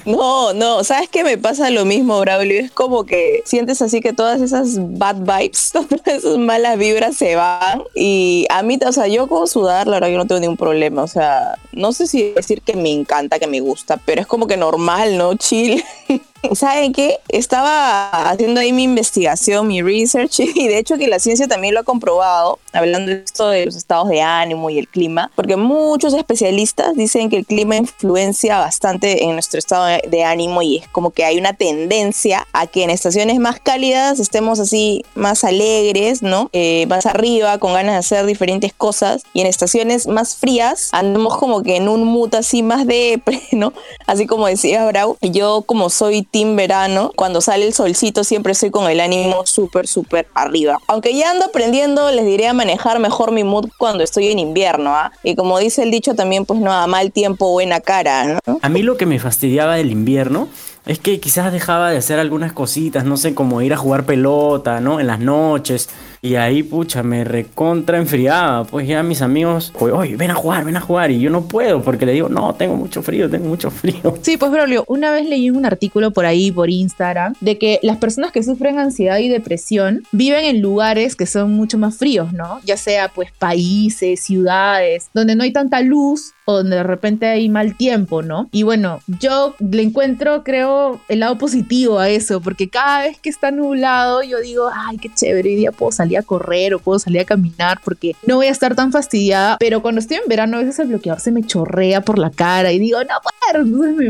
No, 0.05 0.53
no, 0.53 0.83
¿sabes 0.83 1.07
qué 1.09 1.23
me 1.23 1.37
pasa 1.37 1.69
lo 1.69 1.85
mismo, 1.85 2.19
Braulio? 2.19 2.59
Es 2.59 2.71
como 2.71 3.05
que 3.05 3.41
sientes 3.45 3.81
así 3.81 4.01
que 4.01 4.11
todas 4.11 4.41
esas 4.41 4.77
bad 4.97 5.17
vibes, 5.17 5.69
todas 5.73 6.01
esas 6.05 6.37
malas 6.37 6.77
vibras 6.77 7.15
se 7.15 7.35
van. 7.35 7.83
Y 7.95 8.45
a 8.49 8.61
mí, 8.63 8.77
o 8.85 8.91
sea, 8.91 9.07
yo 9.07 9.27
con 9.27 9.47
sudar, 9.47 9.87
la 9.87 9.97
verdad, 9.97 10.09
yo 10.09 10.17
no 10.17 10.27
tengo 10.27 10.41
ningún 10.41 10.57
problema. 10.57 11.03
O 11.03 11.07
sea, 11.07 11.57
no 11.71 11.93
sé 11.93 12.07
si 12.07 12.31
decir 12.31 12.61
que 12.61 12.75
me 12.75 12.91
encanta, 12.91 13.39
que 13.39 13.47
me 13.47 13.59
gusta, 13.59 13.97
pero 13.97 14.21
es 14.21 14.27
como 14.27 14.47
que 14.47 14.57
normal, 14.57 15.17
¿no? 15.17 15.35
Chill. 15.35 15.83
¿Saben 16.53 16.93
qué? 16.93 17.19
Estaba 17.27 18.29
haciendo 18.29 18.61
ahí 18.61 18.71
mi 18.71 18.83
investigación, 18.83 19.67
mi 19.67 19.81
research, 19.81 20.39
y 20.55 20.67
de 20.67 20.77
hecho 20.77 20.97
que 20.97 21.07
la 21.07 21.19
ciencia 21.19 21.47
también 21.47 21.73
lo 21.73 21.81
ha 21.81 21.83
comprobado, 21.83 22.59
hablando 22.71 23.11
de 23.11 23.23
esto 23.23 23.49
de 23.49 23.65
los 23.65 23.75
estados 23.75 24.07
de 24.09 24.21
ánimo 24.21 24.69
y 24.69 24.79
el 24.79 24.87
clima, 24.87 25.31
porque 25.35 25.57
muchos 25.57 26.13
especialistas 26.13 26.95
dicen 26.95 27.29
que 27.29 27.37
el 27.37 27.45
clima 27.45 27.75
influencia 27.75 28.57
bastante 28.59 29.23
en 29.23 29.33
nuestro 29.33 29.59
estado 29.59 29.99
de 30.07 30.23
ánimo 30.23 30.61
y 30.61 30.77
es 30.77 30.87
como 30.87 31.11
que 31.11 31.25
hay 31.25 31.37
una 31.37 31.53
tendencia 31.53 32.47
a 32.53 32.67
que 32.67 32.83
en 32.83 32.89
estaciones 32.89 33.39
más 33.39 33.59
cálidas 33.59 34.19
estemos 34.19 34.59
así 34.59 35.03
más 35.15 35.43
alegres, 35.43 36.21
¿no? 36.21 36.49
Eh, 36.53 36.85
más 36.87 37.05
arriba, 37.05 37.57
con 37.57 37.73
ganas 37.73 37.93
de 37.93 37.99
hacer 37.99 38.25
diferentes 38.25 38.73
cosas, 38.73 39.23
y 39.33 39.41
en 39.41 39.47
estaciones 39.47 40.07
más 40.07 40.35
frías 40.35 40.89
andamos 40.93 41.37
como 41.37 41.63
que 41.63 41.75
en 41.75 41.89
un 41.89 42.03
mood 42.05 42.33
así 42.35 42.63
más 42.63 42.87
de, 42.87 43.21
¿no? 43.51 43.73
Así 44.07 44.25
como 44.25 44.47
decía 44.47 44.85
Brau, 44.85 45.17
yo 45.21 45.63
como 45.65 45.89
soy 45.89 46.23
team 46.31 46.55
verano. 46.55 47.11
Cuando 47.15 47.41
sale 47.41 47.65
el 47.65 47.73
solcito 47.73 48.23
siempre 48.23 48.53
estoy 48.53 48.71
con 48.71 48.89
el 48.89 48.99
ánimo 48.99 49.45
súper, 49.45 49.87
súper 49.87 50.27
arriba. 50.33 50.77
Aunque 50.87 51.15
ya 51.15 51.31
ando 51.31 51.45
aprendiendo, 51.45 52.11
les 52.11 52.25
diré 52.25 52.47
a 52.47 52.53
manejar 52.53 52.99
mejor 52.99 53.31
mi 53.31 53.43
mood 53.43 53.69
cuando 53.77 54.03
estoy 54.03 54.27
en 54.27 54.39
invierno. 54.39 54.95
¿ah? 54.95 55.11
Y 55.23 55.35
como 55.35 55.59
dice 55.59 55.83
el 55.83 55.91
dicho 55.91 56.15
también, 56.15 56.45
pues 56.45 56.59
no, 56.59 56.71
a 56.71 56.87
mal 56.87 57.11
tiempo, 57.11 57.51
buena 57.51 57.79
cara. 57.79 58.41
¿no? 58.45 58.59
A 58.61 58.69
mí 58.69 58.81
lo 58.81 58.97
que 58.97 59.05
me 59.05 59.19
fastidiaba 59.19 59.75
del 59.75 59.91
invierno 59.91 60.47
es 60.85 60.99
que 60.99 61.19
quizás 61.19 61.51
dejaba 61.51 61.91
de 61.91 61.97
hacer 61.97 62.19
algunas 62.19 62.53
cositas, 62.53 63.05
no 63.05 63.17
sé, 63.17 63.35
como 63.35 63.61
ir 63.61 63.73
a 63.73 63.77
jugar 63.77 64.05
pelota, 64.05 64.79
¿no? 64.79 64.99
En 64.99 65.07
las 65.07 65.19
noches. 65.19 65.89
Y 66.21 66.35
ahí, 66.35 66.63
pucha, 66.63 67.03
me 67.03 67.23
recontra 67.23 67.97
enfriaba. 67.97 68.65
Pues 68.65 68.87
ya 68.87 69.03
mis 69.03 69.21
amigos, 69.21 69.73
oye, 69.79 70.15
ven 70.15 70.31
a 70.31 70.35
jugar, 70.35 70.65
ven 70.65 70.77
a 70.77 70.81
jugar. 70.81 71.11
Y 71.11 71.19
yo 71.19 71.29
no 71.29 71.43
puedo 71.47 71.81
porque 71.81 72.05
le 72.05 72.13
digo, 72.13 72.29
no, 72.29 72.55
tengo 72.55 72.75
mucho 72.75 73.01
frío, 73.01 73.29
tengo 73.29 73.47
mucho 73.47 73.71
frío. 73.71 74.17
Sí, 74.21 74.37
pues 74.37 74.51
Braulio, 74.51 74.83
una 74.87 75.11
vez 75.11 75.27
leí 75.27 75.49
un 75.49 75.65
artículo 75.65 76.11
por 76.11 76.25
ahí, 76.25 76.51
por 76.51 76.69
Instagram, 76.69 77.33
de 77.39 77.57
que 77.57 77.79
las 77.83 77.97
personas 77.97 78.31
que 78.31 78.43
sufren 78.43 78.79
ansiedad 78.79 79.19
y 79.19 79.29
depresión 79.29 80.03
viven 80.11 80.45
en 80.45 80.61
lugares 80.61 81.15
que 81.15 81.25
son 81.25 81.53
mucho 81.53 81.77
más 81.77 81.97
fríos, 81.97 82.33
¿no? 82.33 82.59
Ya 82.65 82.77
sea 82.77 83.07
pues 83.09 83.31
países, 83.31 84.19
ciudades, 84.19 85.09
donde 85.13 85.35
no 85.35 85.43
hay 85.43 85.51
tanta 85.51 85.81
luz 85.81 86.33
o 86.49 86.57
donde 86.57 86.77
de 86.77 86.83
repente 86.83 87.27
hay 87.27 87.47
mal 87.47 87.75
tiempo, 87.75 88.23
¿no? 88.23 88.49
Y 88.51 88.63
bueno, 88.63 89.01
yo 89.19 89.55
le 89.59 89.83
encuentro, 89.83 90.43
creo, 90.43 90.99
el 91.07 91.19
lado 91.19 91.37
positivo 91.37 91.99
a 91.99 92.09
eso, 92.09 92.41
porque 92.41 92.69
cada 92.69 93.03
vez 93.03 93.19
que 93.19 93.29
está 93.29 93.51
nublado, 93.51 94.23
yo 94.23 94.39
digo, 94.39 94.67
ay, 94.73 94.97
qué 94.97 95.09
chévere, 95.13 95.49
hoy 95.49 95.55
día 95.55 95.71
puedo 95.71 95.91
a 96.17 96.23
correr 96.23 96.73
o 96.73 96.79
puedo 96.79 96.99
salir 96.99 97.21
a 97.21 97.25
caminar 97.25 97.79
porque 97.83 98.15
no 98.25 98.37
voy 98.37 98.47
a 98.47 98.51
estar 98.51 98.75
tan 98.75 98.91
fastidiada. 98.91 99.57
Pero 99.59 99.81
cuando 99.81 99.99
estoy 99.99 100.17
en 100.17 100.27
verano, 100.27 100.57
a 100.57 100.61
veces 100.61 100.79
el 100.79 100.87
bloqueador 100.87 101.21
se 101.21 101.31
me 101.31 101.43
chorrea 101.43 102.01
por 102.01 102.17
la 102.17 102.29
cara 102.29 102.71
y 102.71 102.79
digo, 102.79 102.99
no 102.99 103.15
puedo, 103.21 103.65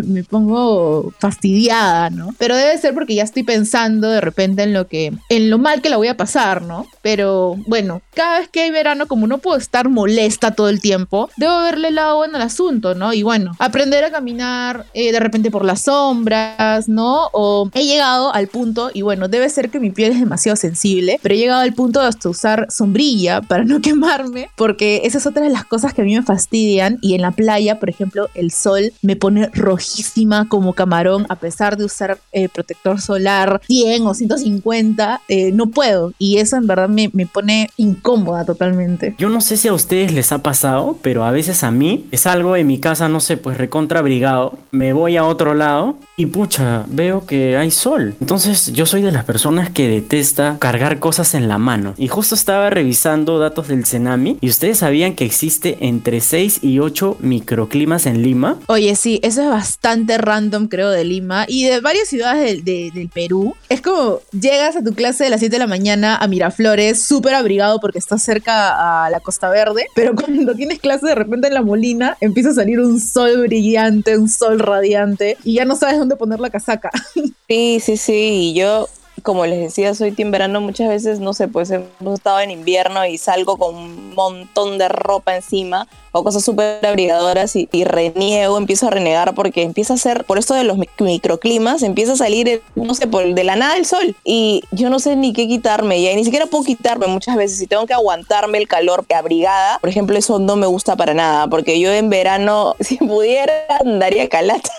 me 0.06 0.24
pongo 0.24 1.14
fastidiada, 1.20 2.10
¿no? 2.10 2.34
Pero 2.38 2.56
debe 2.56 2.78
ser 2.78 2.94
porque 2.94 3.16
ya 3.16 3.24
estoy 3.24 3.44
pensando 3.44 4.10
de 4.10 4.22
repente 4.22 4.64
en 4.64 4.74
lo 4.74 4.88
que, 4.88 5.14
en 5.30 5.50
lo 5.50 5.58
mal 5.58 5.82
que 5.82 5.90
la 5.90 5.98
voy 5.98 6.08
a 6.08 6.18
pasar, 6.18 6.62
¿no? 6.62 6.86
Pero 7.02 7.56
bueno, 7.68 8.02
cada 8.14 8.40
vez 8.40 8.50
que 8.50 8.62
hay 8.62 8.72
verano, 8.72 9.08
como 9.08 9.28
no 9.28 9.38
puedo 9.38 9.58
estar 9.58 9.90
molesta 9.90 10.52
todo 10.52 10.70
el 10.70 10.82
tiempo, 10.82 11.30
debo 11.38 11.62
verle 11.62 11.90
el 11.90 11.96
lado 11.96 12.18
bueno 12.18 12.36
al 12.36 12.44
asunto, 12.44 12.96
¿no? 12.96 13.14
Y 13.14 13.24
bueno, 13.24 13.54
aprender 13.60 14.04
a 14.04 14.12
caminar 14.12 14.86
eh, 14.94 15.12
de 15.12 15.20
repente 15.20 15.52
por 15.52 15.66
las 15.66 15.84
sombras, 15.84 16.88
¿no? 16.90 17.30
O 17.34 17.70
he 17.74 17.86
llegado 17.86 18.34
al 18.34 18.48
punto, 18.48 18.92
y 18.94 19.02
bueno, 19.02 19.28
debe 19.28 19.50
ser 19.50 19.70
que 19.70 19.80
mi 19.80 19.92
piel 19.92 20.12
es 20.12 20.20
demasiado 20.20 20.56
sensible, 20.56 21.20
pero 21.22 21.36
he 21.36 21.38
llegado 21.38 21.62
al 21.62 21.74
punto 21.74 21.89
de 21.92 22.06
hasta 22.06 22.30
usar 22.30 22.68
sombrilla 22.70 23.42
para 23.42 23.64
no 23.64 23.82
quemarme, 23.82 24.50
porque 24.56 25.02
esa 25.06 25.18
es 25.18 25.26
otra 25.26 25.44
de 25.44 25.50
las 25.50 25.66
cosas 25.66 25.94
que 25.94 26.02
a 26.02 26.06
mí 26.06 26.16
me 26.16 26.24
fastidian. 26.24 26.98
Y 27.02 27.16
en 27.16 27.22
la 27.22 27.32
playa, 27.32 27.80
por 27.80 27.90
ejemplo, 27.90 28.28
el 28.36 28.52
sol 28.52 28.92
me 29.02 29.16
pone 29.16 29.50
rojísima 29.54 30.48
como 30.48 30.74
camarón, 30.74 31.26
a 31.30 31.36
pesar 31.36 31.78
de 31.78 31.86
usar 31.86 32.20
eh, 32.32 32.50
protector 32.50 33.02
solar 33.02 33.62
100 33.66 34.06
o 34.06 34.14
150, 34.14 35.22
eh, 35.28 35.52
no 35.52 35.68
puedo. 35.68 36.14
Y 36.20 36.38
eso 36.38 36.58
en 36.58 36.68
verdad 36.68 36.90
me, 36.90 37.10
me 37.14 37.26
pone 37.26 37.70
incómoda 37.78 38.46
totalmente. 38.46 39.16
Yo 39.18 39.30
no 39.30 39.42
sé 39.42 39.58
si 39.58 39.68
a 39.68 39.74
ustedes 39.74 40.14
les 40.14 40.32
ha 40.32 40.40
pasado, 40.44 40.98
pero 41.02 41.24
a 41.24 41.32
veces 41.32 41.64
a 41.64 41.72
mí 41.72 42.08
es 42.12 42.28
algo 42.28 42.56
en 42.56 42.68
mi 42.68 42.80
casa, 42.80 43.10
no 43.10 43.20
sé, 43.20 43.38
pues 43.38 43.58
recontra 43.58 44.00
abrigado, 44.00 44.58
me 44.72 44.94
voy 44.94 45.18
a 45.18 45.26
otro 45.26 45.54
lado 45.54 45.98
y 46.20 46.26
pucha, 46.26 46.84
veo 46.90 47.26
que 47.26 47.56
hay 47.56 47.72
sol. 47.72 48.14
Entonces 48.20 48.74
yo 48.74 48.86
soy 48.86 49.02
de 49.02 49.14
las 49.14 49.24
personas 49.24 49.70
que 49.70 49.88
detesta 49.88 50.58
cargar 50.60 51.00
cosas 51.00 51.34
en 51.34 51.48
la 51.48 51.58
mano. 51.58 51.94
Y 51.98 52.10
justo 52.10 52.36
estaba 52.36 52.70
revisando 52.70 53.40
datos 53.40 53.70
del 53.70 53.84
tsunami 53.84 54.38
y 54.42 54.50
ustedes 54.50 54.80
sabían 54.80 55.16
que 55.16 55.24
existe 55.24 55.78
entre 55.80 56.20
6 56.20 56.60
y 56.62 56.80
8 56.80 57.20
microclimas 57.22 58.06
en 58.06 58.22
Lima. 58.22 58.58
Oye, 58.68 58.98
sí, 58.98 59.22
eso 59.24 59.44
es 59.44 59.48
bastante 59.48 60.18
random, 60.18 60.68
creo, 60.68 60.90
de 60.90 61.06
Lima 61.06 61.46
y 61.48 61.64
de 61.64 61.80
varias 61.80 62.10
ciudades 62.10 62.44
del, 62.44 62.66
de, 62.66 62.92
del 62.94 63.08
Perú. 63.08 63.56
Es 63.70 63.80
como 63.80 64.20
llegas 64.38 64.76
a 64.76 64.84
tu 64.84 64.94
clase 64.94 65.24
de 65.24 65.30
las 65.30 65.40
7 65.40 65.56
de 65.56 65.60
la 65.60 65.68
mañana 65.68 66.18
a 66.18 66.28
Miraflores, 66.28 67.02
súper 67.02 67.34
abrigado 67.34 67.80
porque 67.80 67.98
estás 67.98 68.22
cerca 68.22 69.06
a 69.06 69.10
la 69.10 69.22
Costa 69.22 69.50
Verde, 69.50 69.86
pero 69.96 70.14
cuando 70.16 70.54
tienes 70.54 70.80
clase 70.80 71.08
de 71.08 71.16
repente 71.16 71.48
en 71.48 71.54
la 71.54 71.62
Molina, 71.62 72.18
empieza 72.20 72.50
a 72.50 72.54
salir 72.56 72.82
un 72.82 73.00
sol 73.00 73.44
brillante, 73.44 74.18
un 74.18 74.28
sol 74.28 74.60
radiante 74.60 75.38
y 75.46 75.54
ya 75.54 75.64
no 75.64 75.78
sabes 75.78 75.98
dónde 75.98 76.09
poner 76.16 76.40
la 76.40 76.50
casaca. 76.50 76.92
Sí, 77.48 77.80
sí, 77.80 77.98
sí. 77.98 78.52
Y 78.52 78.54
yo, 78.54 78.88
como 79.24 79.48
les 79.48 79.60
decía, 79.60 79.96
soy 79.96 80.12
team. 80.12 80.32
Muchas 80.62 80.88
veces, 80.88 81.20
no 81.20 81.34
sé, 81.34 81.48
pues 81.48 81.72
hemos 81.72 82.14
estado 82.14 82.40
en 82.42 82.52
invierno 82.52 83.04
y 83.08 83.18
salgo 83.18 83.58
con 83.58 83.76
un 83.76 84.14
montón 84.14 84.78
de 84.78 84.88
ropa 84.88 85.36
encima 85.36 85.88
o 86.12 86.24
cosas 86.24 86.44
súper 86.44 86.86
abrigadoras 86.86 87.56
y, 87.56 87.68
reniego, 87.84 88.58
empiezo 88.58 88.88
a 88.88 88.90
renegar 88.90 89.34
porque 89.36 89.64
empieza 89.64 89.94
a 89.94 89.98
ser, 89.98 90.26
por 90.26 90.38
esto 90.38 90.54
de 90.54 90.64
los 90.64 90.78
microclimas, 91.00 91.84
empieza 91.84 92.14
a 92.14 92.18
salir, 92.18 92.62
no 92.76 92.94
sé, 92.94 93.08
por 93.08 93.34
de 93.34 93.44
la 93.44 93.56
nada 93.56 93.78
el 93.78 93.86
sol 93.86 94.16
y 94.24 94.64
yo 94.72 94.90
no 94.90 95.00
sé 95.00 95.16
ni 95.16 95.34
qué 95.34 95.48
quitarme 95.48 96.02
ya, 96.02 96.12
y 96.12 96.16
ni 96.16 96.24
siquiera 96.24 96.46
puedo 96.46 96.64
quitarme 96.64 97.08
muchas 97.08 97.36
veces 97.36 97.62
y 97.62 97.68
tengo 97.68 97.86
que 97.86 97.94
aguantarme 97.94 98.58
el 98.58 98.68
calor 98.68 99.06
abrigada, 99.14 99.80
por 99.80 99.90
ejemplo, 99.90 100.18
eso 100.18 100.40
no 100.40 100.56
me 100.56 100.68
gusta 100.68 100.96
para 100.96 101.14
nada 101.14 101.48
porque 101.48 101.80
yo 101.80 101.92
en 101.92 102.10
verano, 102.10 102.76
si 102.80 102.98
pudiera, 102.98 103.54
andaría 103.80 104.30
calata 104.30 104.70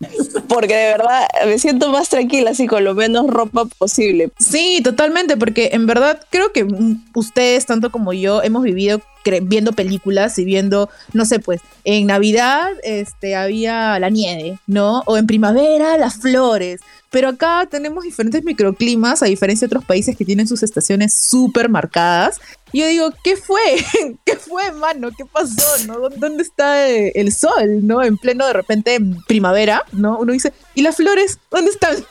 porque 0.48 0.74
de 0.74 0.86
verdad 0.86 1.28
me 1.46 1.58
siento 1.58 1.90
más 1.90 2.08
tranquila 2.08 2.50
así 2.50 2.66
con 2.66 2.84
lo 2.84 2.94
menos 2.94 3.26
ropa 3.26 3.64
posible. 3.64 4.30
Sí, 4.38 4.80
totalmente, 4.82 5.36
porque 5.36 5.70
en 5.72 5.86
verdad 5.86 6.20
creo 6.30 6.52
que 6.52 6.66
ustedes, 7.14 7.66
tanto 7.66 7.90
como 7.90 8.12
yo, 8.12 8.42
hemos 8.42 8.62
vivido 8.62 9.00
viendo 9.42 9.72
películas 9.72 10.38
y 10.38 10.44
viendo, 10.44 10.88
no 11.12 11.24
sé, 11.24 11.38
pues, 11.38 11.60
en 11.84 12.06
Navidad 12.06 12.68
este, 12.82 13.36
había 13.36 13.98
la 13.98 14.10
nieve, 14.10 14.58
¿no? 14.66 15.02
O 15.06 15.16
en 15.16 15.26
primavera 15.26 15.96
las 15.98 16.16
flores. 16.16 16.80
Pero 17.10 17.28
acá 17.28 17.66
tenemos 17.68 18.04
diferentes 18.04 18.44
microclimas, 18.44 19.22
a 19.22 19.26
diferencia 19.26 19.66
de 19.66 19.74
otros 19.74 19.84
países 19.84 20.16
que 20.16 20.24
tienen 20.24 20.46
sus 20.46 20.62
estaciones 20.62 21.12
súper 21.12 21.68
marcadas. 21.68 22.40
Y 22.72 22.80
yo 22.80 22.86
digo, 22.86 23.12
¿qué 23.24 23.36
fue? 23.36 23.60
¿Qué 24.24 24.36
fue, 24.36 24.70
mano? 24.72 25.10
¿Qué 25.16 25.24
pasó? 25.24 25.86
¿No? 25.88 26.08
¿Dónde 26.08 26.44
está 26.44 26.88
el 26.88 27.32
sol? 27.32 27.84
¿No? 27.84 28.02
En 28.02 28.16
pleno 28.16 28.46
de 28.46 28.52
repente 28.52 28.98
primavera, 29.26 29.84
¿no? 29.92 30.18
Uno 30.18 30.32
dice, 30.32 30.52
¿y 30.74 30.82
las 30.82 30.96
flores? 30.96 31.38
¿Dónde 31.50 31.72
están? 31.72 31.96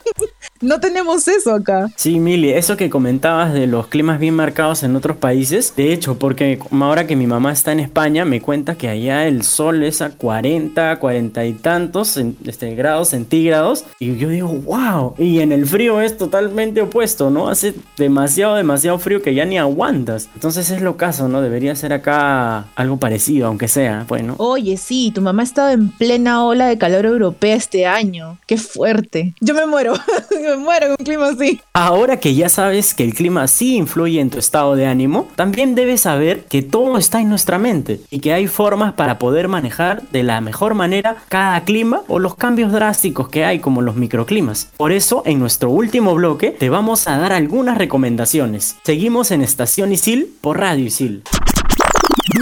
no 0.62 0.80
tenemos 0.80 1.28
eso 1.28 1.54
acá. 1.54 1.90
Sí, 1.96 2.20
Mili, 2.20 2.52
eso 2.52 2.78
que 2.78 2.90
comentabas 2.90 3.54
de 3.54 3.68
los 3.68 3.88
climas 3.88 4.20
bien 4.20 4.34
marcados 4.34 4.84
en 4.84 4.96
otros 4.96 5.18
países, 5.18 5.74
de 5.76 5.94
hecho, 5.94 6.18
porque 6.18 6.60
ahora 6.72 7.08
que 7.08 7.16
mi 7.16 7.28
mamá 7.28 7.52
está 7.52 7.72
en 7.72 7.80
España, 7.80 8.26
me 8.26 8.42
cuenta 8.42 8.76
que 8.76 8.90
allá 8.90 9.28
el 9.28 9.44
sol 9.44 9.84
es 9.84 10.02
a 10.02 10.12
40, 10.12 11.00
40 11.00 11.46
y 11.46 11.54
tantos 11.54 12.18
este, 12.18 12.76
grados 12.76 13.10
centígrados. 13.10 13.86
Y 14.00 14.18
yo 14.18 14.30
digo, 14.30 14.50
wow. 14.50 15.16
Y 15.18 15.40
en 15.40 15.52
el 15.52 15.66
frío 15.66 16.02
es 16.02 16.18
totalmente 16.18 16.82
opuesto, 16.82 17.30
¿no? 17.30 17.50
Hace 17.50 17.74
demasiado, 17.98 18.56
demasiado 18.56 19.00
frío 19.00 19.22
que 19.22 19.34
ya 19.34 19.46
ni 19.46 19.58
aguantas. 19.58 20.30
Entonces 20.34 20.70
es 20.72 20.82
lo 20.82 20.98
caso, 20.98 21.28
¿no? 21.28 21.42
Debería 21.42 21.76
ser 21.76 21.94
acá 21.94 22.66
algo 22.76 22.98
parecido, 22.98 23.48
aunque 23.48 23.68
sea, 23.68 24.06
bueno. 24.08 24.36
Oye, 24.38 24.78
sí, 24.78 25.12
tu 25.14 25.22
mamá 25.22 25.44
ha 25.44 25.46
estado 25.46 25.70
en 25.70 25.90
plena 25.90 26.44
ola 26.44 26.68
de 26.68 26.78
calor 26.78 27.06
europea 27.06 27.56
este 27.56 27.86
año. 27.86 28.38
Qué 28.46 28.58
fuerte. 28.58 29.34
Yo 29.40 29.54
me 29.54 29.66
muero. 29.66 29.94
me 30.50 30.58
muero 30.58 30.88
en 30.88 30.92
un 30.92 30.98
clima 30.98 31.30
así. 31.30 31.62
Ahora 31.74 32.18
que 32.18 32.36
ya 32.36 32.50
sabes 32.50 32.94
que 32.94 33.04
el 33.04 33.14
clima 33.14 33.48
sí 33.48 33.76
influye 33.76 34.20
en 34.20 34.30
tu 34.30 34.40
estado 34.40 34.76
de 34.76 34.86
ánimo, 34.86 35.28
también 35.36 35.76
debes 35.76 36.02
saber 36.02 36.46
que 36.46 36.62
todo 36.62 36.98
está 36.98 37.22
en 37.22 37.30
nuestra 37.30 37.58
mente 37.58 38.02
y 38.10 38.20
que 38.20 38.34
hay 38.34 38.48
formas 38.48 38.94
para 38.94 39.20
poder 39.20 39.48
manejar 39.48 40.02
de 40.12 40.24
la 40.24 40.42
mejor 40.42 40.74
manera 40.74 41.18
cada 41.30 41.64
clima 41.64 42.02
o 42.08 42.20
los 42.20 42.36
cambios 42.36 42.72
drásticos 42.72 43.30
que 43.30 43.46
hay 43.46 43.60
como 43.60 43.82
los 43.82 43.96
microclimas. 43.96 44.70
Por 44.78 44.92
eso, 44.92 45.24
en 45.26 45.40
nuestro 45.40 45.70
último 45.70 46.16
bloque 46.16 46.52
te 46.52 46.70
vamos 46.70 47.08
a 47.08 47.18
dar 47.18 47.34
algunas 47.34 47.78
recomendaciones. 47.78 48.78
Seguimos 48.84 49.32
en 49.32 49.42
Estación 49.42 49.92
Isil 49.92 50.34
por 50.42 50.60
Radio 50.60 50.86
Isil. 50.86 51.24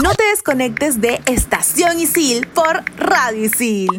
No 0.02 0.14
te 0.14 0.24
desconectes 0.32 1.02
de 1.02 1.22
Estación 1.26 2.00
Isil 2.00 2.48
por 2.48 2.84
Radio 2.98 3.46
Isil. 3.46 3.90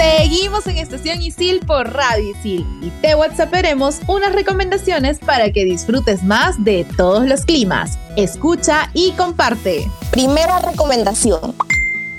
Seguimos 0.00 0.66
en 0.66 0.78
Estación 0.78 1.20
Isil 1.20 1.60
por 1.60 1.92
Radio 1.92 2.30
Isil 2.30 2.66
y 2.80 2.88
te 3.02 3.14
WhatsApperemos 3.14 4.00
unas 4.06 4.32
recomendaciones 4.32 5.18
para 5.18 5.52
que 5.52 5.66
disfrutes 5.66 6.22
más 6.22 6.64
de 6.64 6.86
todos 6.96 7.26
los 7.26 7.44
climas. 7.44 7.98
Escucha 8.16 8.90
y 8.94 9.12
comparte. 9.12 9.90
Primera 10.10 10.58
recomendación. 10.60 11.54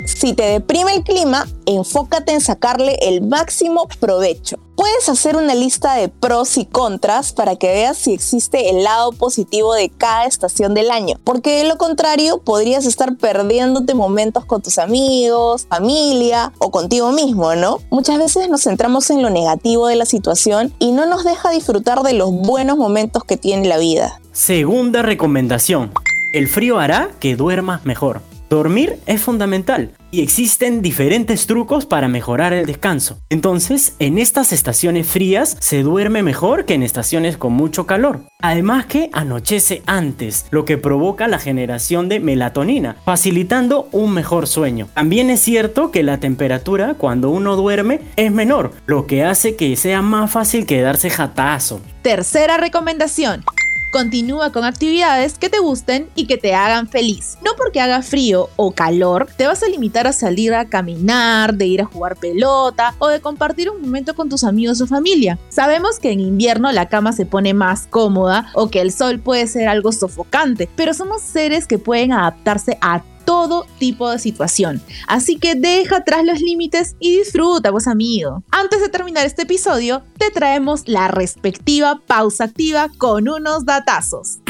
Si 0.04 0.34
te 0.34 0.42
deprime 0.44 0.94
el 0.94 1.04
clima, 1.04 1.46
enfócate 1.66 2.32
en 2.32 2.40
sacarle 2.40 2.96
el 3.02 3.22
máximo 3.22 3.88
provecho. 4.00 4.58
Puedes 4.74 5.08
hacer 5.08 5.36
una 5.36 5.54
lista 5.54 5.94
de 5.94 6.08
pros 6.08 6.58
y 6.58 6.64
contras 6.64 7.32
para 7.32 7.56
que 7.56 7.68
veas 7.68 7.98
si 7.98 8.12
existe 8.12 8.70
el 8.70 8.82
lado 8.82 9.12
positivo 9.12 9.74
de 9.74 9.90
cada 9.90 10.24
estación 10.24 10.74
del 10.74 10.90
año, 10.90 11.20
porque 11.22 11.58
de 11.58 11.64
lo 11.68 11.76
contrario 11.76 12.38
podrías 12.38 12.86
estar 12.86 13.16
perdiéndote 13.16 13.94
momentos 13.94 14.44
con 14.44 14.62
tus 14.62 14.78
amigos, 14.78 15.66
familia 15.68 16.52
o 16.58 16.70
contigo 16.70 17.12
mismo, 17.12 17.54
¿no? 17.54 17.78
Muchas 17.90 18.18
veces 18.18 18.48
nos 18.48 18.62
centramos 18.62 19.10
en 19.10 19.22
lo 19.22 19.30
negativo 19.30 19.86
de 19.86 19.96
la 19.96 20.06
situación 20.06 20.72
y 20.78 20.90
no 20.92 21.06
nos 21.06 21.24
deja 21.24 21.50
disfrutar 21.50 22.02
de 22.02 22.14
los 22.14 22.32
buenos 22.32 22.76
momentos 22.76 23.22
que 23.24 23.36
tiene 23.36 23.68
la 23.68 23.78
vida. 23.78 24.20
Segunda 24.32 25.02
recomendación. 25.02 25.92
El 26.32 26.48
frío 26.48 26.78
hará 26.78 27.10
que 27.20 27.36
duermas 27.36 27.84
mejor. 27.84 28.22
Dormir 28.52 28.98
es 29.06 29.22
fundamental 29.22 29.92
y 30.10 30.20
existen 30.20 30.82
diferentes 30.82 31.46
trucos 31.46 31.86
para 31.86 32.06
mejorar 32.06 32.52
el 32.52 32.66
descanso. 32.66 33.18
Entonces, 33.30 33.96
en 33.98 34.18
estas 34.18 34.52
estaciones 34.52 35.06
frías 35.06 35.56
se 35.58 35.82
duerme 35.82 36.22
mejor 36.22 36.66
que 36.66 36.74
en 36.74 36.82
estaciones 36.82 37.38
con 37.38 37.54
mucho 37.54 37.86
calor. 37.86 38.26
Además 38.42 38.84
que 38.84 39.08
anochece 39.14 39.82
antes, 39.86 40.44
lo 40.50 40.66
que 40.66 40.76
provoca 40.76 41.28
la 41.28 41.38
generación 41.38 42.10
de 42.10 42.20
melatonina, 42.20 42.96
facilitando 43.06 43.88
un 43.90 44.12
mejor 44.12 44.46
sueño. 44.46 44.86
También 44.92 45.30
es 45.30 45.40
cierto 45.40 45.90
que 45.90 46.02
la 46.02 46.20
temperatura 46.20 46.92
cuando 46.98 47.30
uno 47.30 47.56
duerme 47.56 48.02
es 48.16 48.30
menor, 48.32 48.72
lo 48.84 49.06
que 49.06 49.24
hace 49.24 49.56
que 49.56 49.74
sea 49.76 50.02
más 50.02 50.30
fácil 50.30 50.66
quedarse 50.66 51.08
jatazo. 51.08 51.80
Tercera 52.02 52.58
recomendación. 52.58 53.46
Continúa 53.92 54.52
con 54.52 54.64
actividades 54.64 55.36
que 55.36 55.50
te 55.50 55.58
gusten 55.58 56.08
y 56.14 56.26
que 56.26 56.38
te 56.38 56.54
hagan 56.54 56.88
feliz. 56.88 57.36
No 57.44 57.50
porque 57.58 57.78
haga 57.78 58.00
frío 58.00 58.48
o 58.56 58.72
calor, 58.72 59.28
te 59.36 59.46
vas 59.46 59.62
a 59.62 59.68
limitar 59.68 60.06
a 60.06 60.14
salir 60.14 60.54
a 60.54 60.64
caminar, 60.64 61.52
de 61.52 61.66
ir 61.66 61.82
a 61.82 61.84
jugar 61.84 62.16
pelota 62.16 62.94
o 62.98 63.08
de 63.08 63.20
compartir 63.20 63.68
un 63.68 63.82
momento 63.82 64.14
con 64.14 64.30
tus 64.30 64.44
amigos 64.44 64.80
o 64.80 64.86
familia. 64.86 65.38
Sabemos 65.50 65.98
que 65.98 66.10
en 66.10 66.20
invierno 66.20 66.72
la 66.72 66.88
cama 66.88 67.12
se 67.12 67.26
pone 67.26 67.52
más 67.52 67.86
cómoda 67.86 68.50
o 68.54 68.70
que 68.70 68.80
el 68.80 68.92
sol 68.92 69.20
puede 69.20 69.46
ser 69.46 69.68
algo 69.68 69.92
sofocante, 69.92 70.70
pero 70.74 70.94
somos 70.94 71.20
seres 71.20 71.66
que 71.66 71.78
pueden 71.78 72.12
adaptarse 72.12 72.78
a 72.80 73.02
todo 73.32 73.66
tipo 73.78 74.10
de 74.10 74.18
situación. 74.18 74.82
Así 75.08 75.38
que 75.38 75.54
deja 75.54 75.96
atrás 75.96 76.22
los 76.22 76.40
límites 76.40 76.96
y 77.00 77.16
disfruta, 77.16 77.72
pues 77.72 77.88
amigo. 77.88 78.42
Antes 78.50 78.82
de 78.82 78.90
terminar 78.90 79.24
este 79.24 79.44
episodio, 79.44 80.02
te 80.18 80.30
traemos 80.30 80.86
la 80.86 81.08
respectiva 81.08 81.98
pausa 82.06 82.44
activa 82.44 82.90
con 82.98 83.30
unos 83.30 83.64
datazos. 83.64 84.40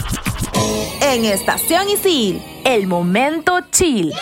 En 1.01 1.25
Estación 1.25 1.91
Isil, 1.91 2.43
el 2.65 2.89
momento 2.89 3.61
chill. 3.71 4.12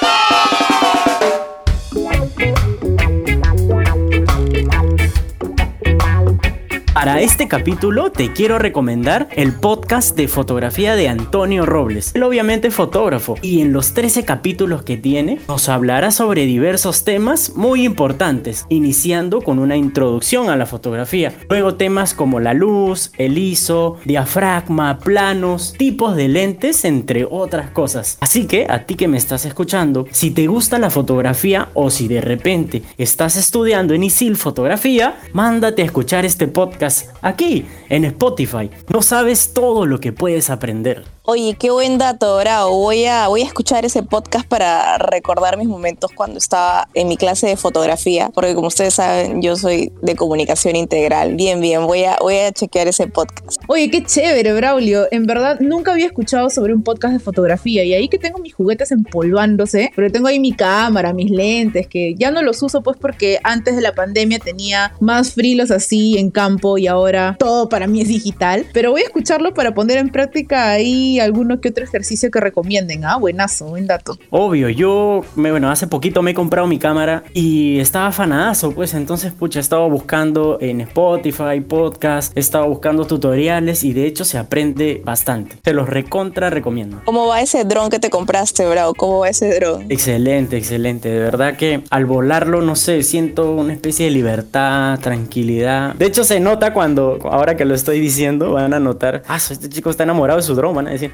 Para 6.92 7.20
este 7.20 7.46
capítulo 7.46 8.10
te 8.10 8.32
quiero 8.32 8.58
recomendar 8.58 9.28
el 9.36 9.52
podcast 9.52 10.16
de 10.16 10.26
fotografía 10.26 10.96
de 10.96 11.06
Antonio 11.06 11.64
Robles. 11.64 12.10
Él 12.16 12.24
obviamente 12.24 12.66
es 12.66 12.74
fotógrafo 12.74 13.36
y 13.42 13.60
en 13.60 13.72
los 13.72 13.94
13 13.94 14.24
capítulos 14.24 14.82
que 14.82 14.96
tiene 14.96 15.38
nos 15.46 15.68
hablará 15.68 16.10
sobre 16.10 16.46
diversos 16.46 17.04
temas 17.04 17.52
muy 17.54 17.84
importantes, 17.84 18.66
iniciando 18.70 19.40
con 19.40 19.60
una 19.60 19.76
introducción 19.76 20.50
a 20.50 20.56
la 20.56 20.66
fotografía. 20.66 21.32
Luego 21.48 21.76
temas 21.76 22.12
como 22.12 22.40
la 22.40 22.54
luz, 22.54 23.12
el 23.18 23.38
ISO, 23.38 23.98
diafragma, 24.04 24.98
planos, 24.98 25.74
tipos 25.78 26.16
de 26.16 26.26
lentes, 26.26 26.84
entre 26.84 27.24
otras 27.24 27.70
cosas. 27.70 28.18
Así 28.20 28.48
que 28.48 28.66
a 28.68 28.84
ti 28.86 28.96
que 28.96 29.06
me 29.06 29.16
estás 29.16 29.44
escuchando, 29.44 30.08
si 30.10 30.32
te 30.32 30.48
gusta 30.48 30.80
la 30.80 30.90
fotografía 30.90 31.68
o 31.74 31.88
si 31.88 32.08
de 32.08 32.20
repente 32.20 32.82
estás 32.98 33.36
estudiando 33.36 33.94
en 33.94 34.02
ISIL 34.02 34.36
fotografía, 34.36 35.20
mándate 35.32 35.82
a 35.82 35.84
escuchar 35.84 36.24
este 36.24 36.48
podcast 36.48 36.79
aquí 37.22 37.66
en 37.88 38.04
Spotify. 38.04 38.70
No 38.88 39.02
sabes 39.02 39.52
todo 39.52 39.86
lo 39.86 40.00
que 40.00 40.12
puedes 40.12 40.50
aprender. 40.50 41.04
Oye, 41.24 41.54
qué 41.58 41.70
buen 41.70 41.98
dato, 41.98 42.38
Bravo. 42.38 42.78
Voy 42.78 43.04
a, 43.04 43.28
voy 43.28 43.42
a 43.42 43.44
escuchar 43.44 43.84
ese 43.84 44.02
podcast 44.02 44.48
para 44.48 44.96
recordar 44.96 45.58
mis 45.58 45.68
momentos 45.68 46.10
cuando 46.14 46.38
estaba 46.38 46.88
en 46.94 47.08
mi 47.08 47.18
clase 47.18 47.46
de 47.46 47.58
fotografía, 47.58 48.30
porque 48.34 48.54
como 48.54 48.68
ustedes 48.68 48.94
saben, 48.94 49.42
yo 49.42 49.54
soy 49.54 49.92
de 50.00 50.16
comunicación 50.16 50.76
integral. 50.76 51.34
Bien, 51.34 51.60
bien, 51.60 51.86
voy 51.86 52.04
a, 52.04 52.16
voy 52.20 52.36
a 52.36 52.52
chequear 52.52 52.88
ese 52.88 53.06
podcast. 53.06 53.62
Oye, 53.68 53.90
qué 53.90 54.02
chévere, 54.02 54.54
Braulio. 54.54 55.08
En 55.10 55.26
verdad, 55.26 55.60
nunca 55.60 55.92
había 55.92 56.06
escuchado 56.06 56.48
sobre 56.48 56.72
un 56.72 56.82
podcast 56.82 57.12
de 57.12 57.20
fotografía 57.20 57.84
y 57.84 57.92
ahí 57.92 58.08
que 58.08 58.18
tengo 58.18 58.38
mis 58.38 58.54
juguetes 58.54 58.90
empolvándose, 58.90 59.92
pero 59.94 60.10
tengo 60.10 60.26
ahí 60.26 60.40
mi 60.40 60.52
cámara, 60.52 61.12
mis 61.12 61.30
lentes, 61.30 61.86
que 61.86 62.14
ya 62.14 62.30
no 62.30 62.40
los 62.40 62.62
uso 62.62 62.82
pues 62.82 62.96
porque 62.98 63.38
antes 63.44 63.76
de 63.76 63.82
la 63.82 63.92
pandemia 63.94 64.38
tenía 64.38 64.94
más 65.00 65.34
frilos 65.34 65.70
así 65.70 66.16
en 66.16 66.30
campo 66.30 66.78
y 66.78 66.86
ahora 66.86 67.36
todo 67.38 67.68
para 67.68 67.86
mí 67.86 68.00
es 68.00 68.08
digital. 68.08 68.64
Pero 68.72 68.92
voy 68.92 69.02
a 69.02 69.04
escucharlo 69.04 69.52
para 69.52 69.74
poner 69.74 69.98
en 69.98 70.08
práctica 70.08 70.70
ahí 70.70 71.09
alguno 71.18 71.60
que 71.60 71.70
otro 71.70 71.82
ejercicio 71.82 72.30
que 72.30 72.38
recomienden. 72.38 73.04
Ah, 73.04 73.16
buenazo, 73.16 73.66
buen 73.66 73.86
dato. 73.86 74.16
Obvio, 74.30 74.68
yo, 74.68 75.22
me, 75.34 75.50
bueno, 75.50 75.70
hace 75.70 75.88
poquito 75.88 76.22
me 76.22 76.30
he 76.30 76.34
comprado 76.34 76.68
mi 76.68 76.78
cámara 76.78 77.24
y 77.34 77.80
estaba 77.80 78.08
afanadazo, 78.08 78.72
pues 78.72 78.94
entonces, 78.94 79.32
pucha, 79.32 79.58
he 79.58 79.62
estado 79.62 79.88
buscando 79.90 80.58
en 80.60 80.82
Spotify, 80.82 81.60
podcast, 81.66 82.36
he 82.36 82.40
estado 82.40 82.68
buscando 82.68 83.06
tutoriales 83.06 83.82
y 83.82 83.92
de 83.92 84.06
hecho 84.06 84.24
se 84.24 84.38
aprende 84.38 85.02
bastante. 85.04 85.56
Te 85.62 85.72
los 85.72 85.88
recontra 85.88 86.50
recomiendo. 86.50 87.00
¿Cómo 87.04 87.26
va 87.26 87.40
ese 87.40 87.64
dron 87.64 87.90
que 87.90 87.98
te 87.98 88.10
compraste, 88.10 88.66
Bravo? 88.68 88.94
¿Cómo 88.94 89.20
va 89.20 89.28
ese 89.28 89.54
dron? 89.54 89.86
Excelente, 89.88 90.56
excelente. 90.56 91.08
De 91.08 91.18
verdad 91.18 91.56
que 91.56 91.82
al 91.90 92.06
volarlo, 92.06 92.60
no 92.60 92.76
sé, 92.76 93.02
siento 93.02 93.52
una 93.52 93.72
especie 93.72 94.06
de 94.06 94.12
libertad, 94.12 94.98
tranquilidad. 95.00 95.94
De 95.94 96.06
hecho, 96.06 96.24
se 96.24 96.40
nota 96.40 96.72
cuando, 96.72 97.18
ahora 97.24 97.56
que 97.56 97.64
lo 97.64 97.74
estoy 97.74 98.00
diciendo, 98.00 98.52
van 98.52 98.74
a 98.74 98.80
notar, 98.80 99.22
ah, 99.28 99.36
este 99.36 99.68
chico 99.68 99.90
está 99.90 100.04
enamorado 100.04 100.38
de 100.38 100.42
su 100.42 100.54
dron, 100.54 100.74
van 100.74 100.88
a 100.88 100.90
decir. 101.00 101.12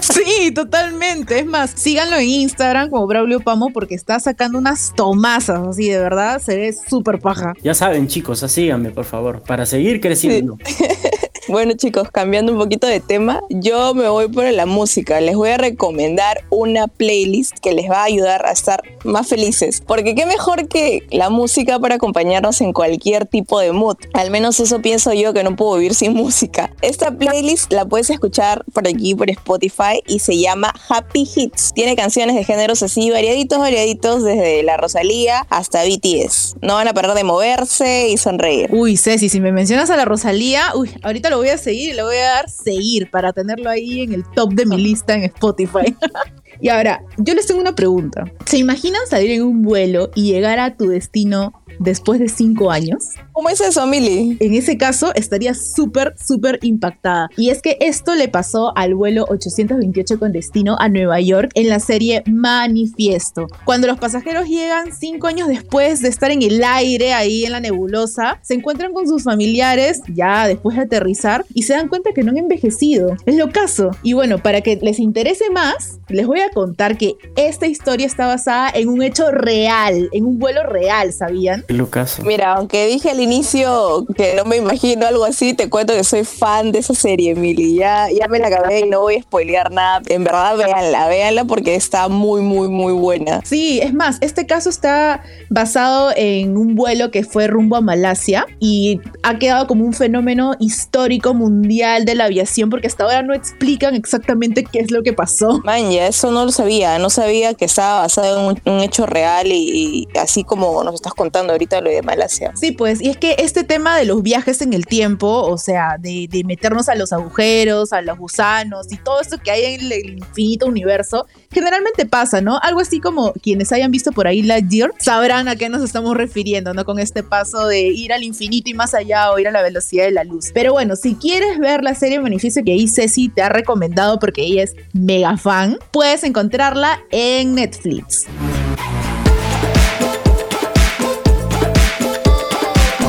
Sí, 0.00 0.50
totalmente. 0.52 1.38
Es 1.38 1.46
más, 1.46 1.72
síganlo 1.76 2.16
en 2.16 2.26
Instagram 2.28 2.90
como 2.90 3.06
Braulio 3.06 3.40
Pamo 3.40 3.70
porque 3.72 3.94
está 3.94 4.18
sacando 4.18 4.58
unas 4.58 4.94
tomazas 4.94 5.60
así, 5.66 5.88
de 5.88 5.98
verdad, 5.98 6.40
se 6.40 6.56
ve 6.56 6.72
súper 6.72 7.20
paja. 7.20 7.52
Ya 7.62 7.74
saben, 7.74 8.08
chicos, 8.08 8.40
síganme, 8.40 8.90
por 8.90 9.04
favor, 9.04 9.42
para 9.42 9.66
seguir 9.66 10.00
creciendo. 10.00 10.56
Bueno 11.50 11.72
chicos, 11.72 12.08
cambiando 12.12 12.52
un 12.52 12.58
poquito 12.58 12.86
de 12.86 13.00
tema, 13.00 13.42
yo 13.48 13.92
me 13.92 14.08
voy 14.08 14.28
por 14.28 14.44
la 14.52 14.66
música. 14.66 15.20
Les 15.20 15.34
voy 15.34 15.48
a 15.48 15.58
recomendar 15.58 16.44
una 16.48 16.86
playlist 16.86 17.58
que 17.58 17.72
les 17.72 17.90
va 17.90 18.02
a 18.02 18.04
ayudar 18.04 18.46
a 18.46 18.52
estar 18.52 18.84
más 19.02 19.26
felices. 19.26 19.82
Porque 19.84 20.14
qué 20.14 20.26
mejor 20.26 20.68
que 20.68 21.00
la 21.10 21.28
música 21.28 21.80
para 21.80 21.96
acompañarnos 21.96 22.60
en 22.60 22.72
cualquier 22.72 23.26
tipo 23.26 23.58
de 23.58 23.72
mood. 23.72 23.96
Al 24.12 24.30
menos 24.30 24.60
eso 24.60 24.80
pienso 24.80 25.12
yo 25.12 25.32
que 25.32 25.42
no 25.42 25.56
puedo 25.56 25.74
vivir 25.74 25.96
sin 25.96 26.14
música. 26.14 26.70
Esta 26.82 27.10
playlist 27.10 27.72
la 27.72 27.84
puedes 27.84 28.10
escuchar 28.10 28.64
por 28.72 28.86
aquí, 28.86 29.16
por 29.16 29.28
Spotify, 29.28 30.04
y 30.06 30.20
se 30.20 30.38
llama 30.38 30.72
Happy 30.88 31.28
Hits. 31.34 31.72
Tiene 31.74 31.96
canciones 31.96 32.36
de 32.36 32.44
géneros 32.44 32.84
así 32.84 33.10
variaditos, 33.10 33.58
variaditos, 33.58 34.22
desde 34.22 34.62
la 34.62 34.76
Rosalía 34.76 35.48
hasta 35.50 35.82
BTS. 35.82 36.58
No 36.62 36.74
van 36.74 36.86
a 36.86 36.94
parar 36.94 37.14
de 37.14 37.24
moverse 37.24 38.08
y 38.08 38.16
sonreír. 38.18 38.70
Uy, 38.72 38.96
Ceci, 38.96 39.28
si 39.28 39.40
me 39.40 39.50
mencionas 39.50 39.90
a 39.90 39.96
la 39.96 40.04
Rosalía, 40.04 40.66
uy, 40.76 40.92
ahorita 41.02 41.28
lo 41.28 41.39
voy 41.40 41.48
a 41.48 41.56
seguir 41.56 41.90
y 41.90 41.92
le 41.94 42.02
voy 42.02 42.16
a 42.16 42.34
dar 42.34 42.50
seguir 42.50 43.10
para 43.10 43.32
tenerlo 43.32 43.70
ahí 43.70 44.02
en 44.02 44.12
el 44.12 44.24
top 44.34 44.52
de 44.52 44.66
mi 44.66 44.76
lista 44.76 45.14
en 45.14 45.24
Spotify. 45.24 45.96
y 46.60 46.68
ahora, 46.68 47.02
yo 47.18 47.34
les 47.34 47.46
tengo 47.46 47.60
una 47.60 47.74
pregunta. 47.74 48.24
¿Se 48.46 48.58
imaginan 48.58 49.00
salir 49.08 49.30
en 49.30 49.42
un 49.42 49.62
vuelo 49.62 50.10
y 50.14 50.32
llegar 50.32 50.58
a 50.58 50.76
tu 50.76 50.88
destino 50.88 51.52
después 51.78 52.20
de 52.20 52.28
cinco 52.28 52.70
años? 52.70 53.04
¿Cómo 53.32 53.48
es 53.48 53.60
eso, 53.60 53.86
Mili? 53.86 54.36
En 54.40 54.54
ese 54.54 54.76
caso, 54.76 55.14
estaría 55.14 55.54
súper, 55.54 56.14
súper 56.22 56.58
impactada. 56.62 57.30
Y 57.36 57.48
es 57.48 57.62
que 57.62 57.78
esto 57.80 58.14
le 58.14 58.28
pasó 58.28 58.76
al 58.76 58.94
vuelo 58.94 59.24
828 59.28 60.18
con 60.18 60.32
destino 60.32 60.76
a 60.78 60.90
Nueva 60.90 61.20
York 61.20 61.50
en 61.54 61.68
la 61.70 61.80
serie 61.80 62.22
Manifiesto. 62.26 63.46
Cuando 63.64 63.86
los 63.86 63.98
pasajeros 63.98 64.46
llegan 64.46 64.92
cinco 64.94 65.26
años 65.26 65.48
después 65.48 66.02
de 66.02 66.08
estar 66.08 66.30
en 66.30 66.42
el 66.42 66.62
aire, 66.62 67.14
ahí 67.14 67.46
en 67.46 67.52
la 67.52 67.60
nebulosa, 67.60 68.38
se 68.42 68.54
encuentran 68.54 68.92
con 68.92 69.08
sus 69.08 69.22
familiares 69.22 70.02
ya 70.14 70.46
después 70.46 70.76
de 70.76 70.82
aterrizar 70.82 71.46
y 71.54 71.62
se 71.62 71.72
dan 71.72 71.88
cuenta 71.88 72.12
que 72.12 72.22
no 72.22 72.30
han 72.30 72.38
envejecido. 72.38 73.16
Es 73.24 73.36
lo 73.36 73.50
caso. 73.50 73.90
Y 74.02 74.12
bueno, 74.12 74.38
para 74.38 74.60
que 74.60 74.78
les 74.82 74.98
interese 74.98 75.48
más, 75.50 75.98
les 76.08 76.26
voy 76.26 76.40
a 76.40 76.49
contar 76.50 76.96
que 76.96 77.16
esta 77.36 77.66
historia 77.66 78.06
está 78.06 78.26
basada 78.26 78.70
en 78.74 78.88
un 78.88 79.02
hecho 79.02 79.30
real, 79.30 80.08
en 80.12 80.24
un 80.24 80.38
vuelo 80.38 80.62
real, 80.64 81.12
¿sabían? 81.12 81.64
Lucas. 81.68 82.20
Mira, 82.24 82.54
aunque 82.54 82.86
dije 82.86 83.10
al 83.10 83.20
inicio 83.20 84.06
que 84.16 84.34
no 84.34 84.44
me 84.44 84.56
imagino 84.56 85.06
algo 85.06 85.24
así, 85.24 85.54
te 85.54 85.68
cuento 85.68 85.94
que 85.94 86.04
soy 86.04 86.24
fan 86.24 86.72
de 86.72 86.80
esa 86.80 86.94
serie, 86.94 87.32
Emily. 87.32 87.76
Ya, 87.76 88.08
ya 88.10 88.28
me 88.28 88.38
la 88.38 88.48
acabé 88.48 88.80
y 88.80 88.88
no 88.88 89.00
voy 89.00 89.16
a 89.16 89.22
spoilear 89.22 89.70
nada. 89.70 90.02
En 90.08 90.24
verdad, 90.24 90.56
véanla, 90.56 91.08
véanla 91.08 91.44
porque 91.44 91.74
está 91.74 92.08
muy, 92.08 92.42
muy, 92.42 92.68
muy 92.68 92.92
buena. 92.92 93.40
Sí, 93.44 93.80
es 93.82 93.94
más, 93.94 94.18
este 94.20 94.46
caso 94.46 94.70
está 94.70 95.22
basado 95.48 96.12
en 96.16 96.56
un 96.56 96.74
vuelo 96.74 97.10
que 97.10 97.24
fue 97.24 97.46
rumbo 97.46 97.76
a 97.76 97.80
Malasia 97.80 98.46
y 98.58 99.00
ha 99.22 99.38
quedado 99.38 99.66
como 99.66 99.84
un 99.84 99.92
fenómeno 99.92 100.54
histórico 100.58 101.34
mundial 101.34 102.04
de 102.04 102.14
la 102.14 102.24
aviación 102.24 102.70
porque 102.70 102.86
hasta 102.86 103.04
ahora 103.04 103.22
no 103.22 103.34
explican 103.34 103.94
exactamente 103.94 104.64
qué 104.64 104.80
es 104.80 104.90
lo 104.90 105.02
que 105.02 105.12
pasó. 105.12 105.60
Man, 105.64 105.90
ya 105.90 106.06
eso 106.06 106.30
no 106.30 106.39
lo 106.44 106.52
sabía. 106.52 106.98
No 106.98 107.10
sabía 107.10 107.54
que 107.54 107.64
estaba 107.64 108.00
basado 108.00 108.50
en 108.50 108.60
un, 108.64 108.80
hecho 108.80 109.06
real 109.06 109.48
y, 109.48 110.08
así 110.20 110.44
como 110.44 110.82
nos 110.84 110.94
estás 110.94 111.14
contando 111.14 111.52
ahorita 111.52 111.80
lo 111.80 111.90
de 111.90 112.02
Malasia. 112.02 112.52
Sí, 112.56 112.72
pues, 112.72 113.00
y 113.00 113.08
es 113.08 113.16
que 113.16 113.36
este 113.38 113.64
tema 113.64 113.96
de 113.96 114.04
los 114.04 114.22
viajes 114.22 114.62
en 114.62 114.72
el 114.72 114.86
tiempo, 114.86 115.42
o 115.42 115.58
sea, 115.58 115.96
de, 115.98 116.28
meternos 116.46 116.88
a 116.88 116.94
los 116.94 117.12
agujeros, 117.12 117.92
a 117.92 118.00
los 118.02 118.18
gusanos 118.18 118.90
y 118.90 118.96
todo 118.96 119.20
esto 119.20 119.38
que 119.38 119.50
hay 119.50 119.74
en 119.74 119.80
el, 119.82 119.92
el 119.92 120.18
infinito 120.18 120.66
universo, 120.66 121.26
generalmente 121.50 122.06
pasa, 122.06 122.40
¿no? 122.40 122.58
Algo 122.62 122.80
así 122.80 123.00
como 123.00 123.32
quienes 123.34 123.72
hayan 123.72 123.90
visto 123.90 124.12
por 124.12 124.26
ahí 124.26 124.42
Lightyear 124.42 124.92
sabrán 124.98 125.48
a 125.48 125.56
qué 125.56 125.68
nos 125.68 125.82
estamos 125.82 126.16
refiriendo, 126.16 126.74
¿no? 126.74 126.84
Con 126.84 126.98
este 126.98 127.22
paso 127.22 127.66
de 127.66 127.82
ir 127.82 128.12
al 128.12 128.22
infinito 128.22 128.70
y 128.70 128.74
más 128.74 128.94
allá 128.94 129.30
o 129.30 129.38
ir 129.38 129.48
a 129.48 129.50
la 129.50 129.62
velocidad 129.62 130.04
de 130.04 130.12
la 130.12 130.24
luz. 130.24 130.50
Pero 130.54 130.72
bueno, 130.72 130.96
si 130.96 131.14
quieres 131.14 131.58
ver 131.58 131.82
la 131.82 131.94
serie 131.94 132.20
Beneficio 132.20 132.62
que 132.64 132.72
ahí 132.72 132.88
Ceci 132.88 133.28
te 133.28 133.42
ha 133.42 133.48
recomendado 133.48 134.18
porque 134.18 134.42
ella 134.42 134.62
es 134.62 134.74
mega 134.92 135.36
fan, 135.36 135.78
puedes 135.90 136.24
encontrarla 136.30 137.00
en 137.10 137.56
Netflix. 137.56 138.26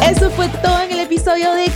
Eso 0.09 0.31
fue 0.31 0.47
todo 0.63 0.81
en 0.81 0.91
el 0.91 0.99
episodio 1.01 1.53
de 1.53 1.69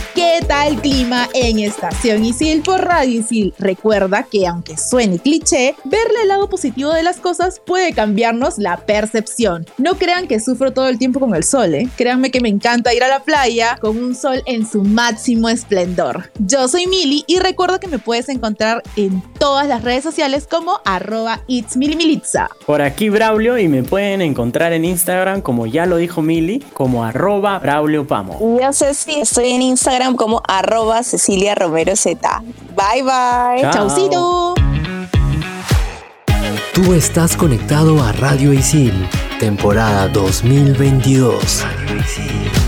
¿Qué 0.46 0.52
tal 0.52 0.80
clima 0.80 1.28
en 1.34 1.58
Estación 1.58 2.24
Isil 2.24 2.62
por 2.62 2.80
Radio 2.80 3.18
Isil? 3.18 3.52
Recuerda 3.58 4.22
que 4.22 4.46
aunque 4.46 4.76
suene 4.76 5.18
cliché, 5.18 5.74
verle 5.82 6.22
el 6.22 6.28
lado 6.28 6.48
positivo 6.48 6.92
de 6.92 7.02
las 7.02 7.16
cosas 7.16 7.60
puede 7.66 7.92
cambiarnos 7.92 8.56
la 8.56 8.76
percepción. 8.76 9.66
No 9.76 9.96
crean 9.96 10.28
que 10.28 10.38
sufro 10.38 10.72
todo 10.72 10.86
el 10.86 10.98
tiempo 10.98 11.18
con 11.18 11.34
el 11.34 11.42
sol, 11.42 11.74
¿eh? 11.74 11.88
Créanme 11.96 12.30
que 12.30 12.40
me 12.40 12.48
encanta 12.48 12.94
ir 12.94 13.02
a 13.02 13.08
la 13.08 13.24
playa 13.24 13.76
con 13.80 13.98
un 13.98 14.14
sol 14.14 14.44
en 14.46 14.64
su 14.70 14.84
máximo 14.84 15.48
esplendor. 15.48 16.30
Yo 16.38 16.68
soy 16.68 16.86
Mili 16.86 17.24
y 17.26 17.40
recuerda 17.40 17.80
que 17.80 17.88
me 17.88 17.98
puedes 17.98 18.28
encontrar 18.28 18.84
en 18.94 19.20
todas 19.40 19.66
las 19.66 19.82
redes 19.82 20.04
sociales 20.04 20.46
como 20.48 20.78
arroba 20.84 21.40
itsmilimilitza. 21.48 22.50
Por 22.66 22.82
aquí 22.82 23.08
Braulio 23.08 23.58
y 23.58 23.66
me 23.66 23.82
pueden 23.82 24.22
encontrar 24.22 24.72
en 24.72 24.84
Instagram, 24.84 25.40
como 25.40 25.66
ya 25.66 25.86
lo 25.86 25.96
dijo 25.96 26.22
Mili, 26.22 26.60
como 26.72 27.04
arroba 27.04 27.58
Braulio 27.58 28.06
Pamo. 28.06 28.38
Yo 28.62 28.72
sé 28.72 28.94
si 28.94 29.18
estoy 29.18 29.50
en 29.50 29.62
Instagram 29.62 30.14
como 30.36 30.42
arroba 30.48 31.02
Cecilia 31.02 31.54
Romero 31.54 31.96
Z. 31.96 32.42
Bye 32.74 33.02
bye. 33.02 33.62
Chao. 33.62 33.72
¡Chaucito! 33.72 34.54
Tú 36.74 36.92
estás 36.92 37.36
conectado 37.36 38.02
a 38.02 38.12
Radio 38.12 38.52
Isil, 38.52 39.08
temporada 39.40 40.08
2022. 40.08 41.64
Radio 41.64 41.96
Isil. 42.00 42.65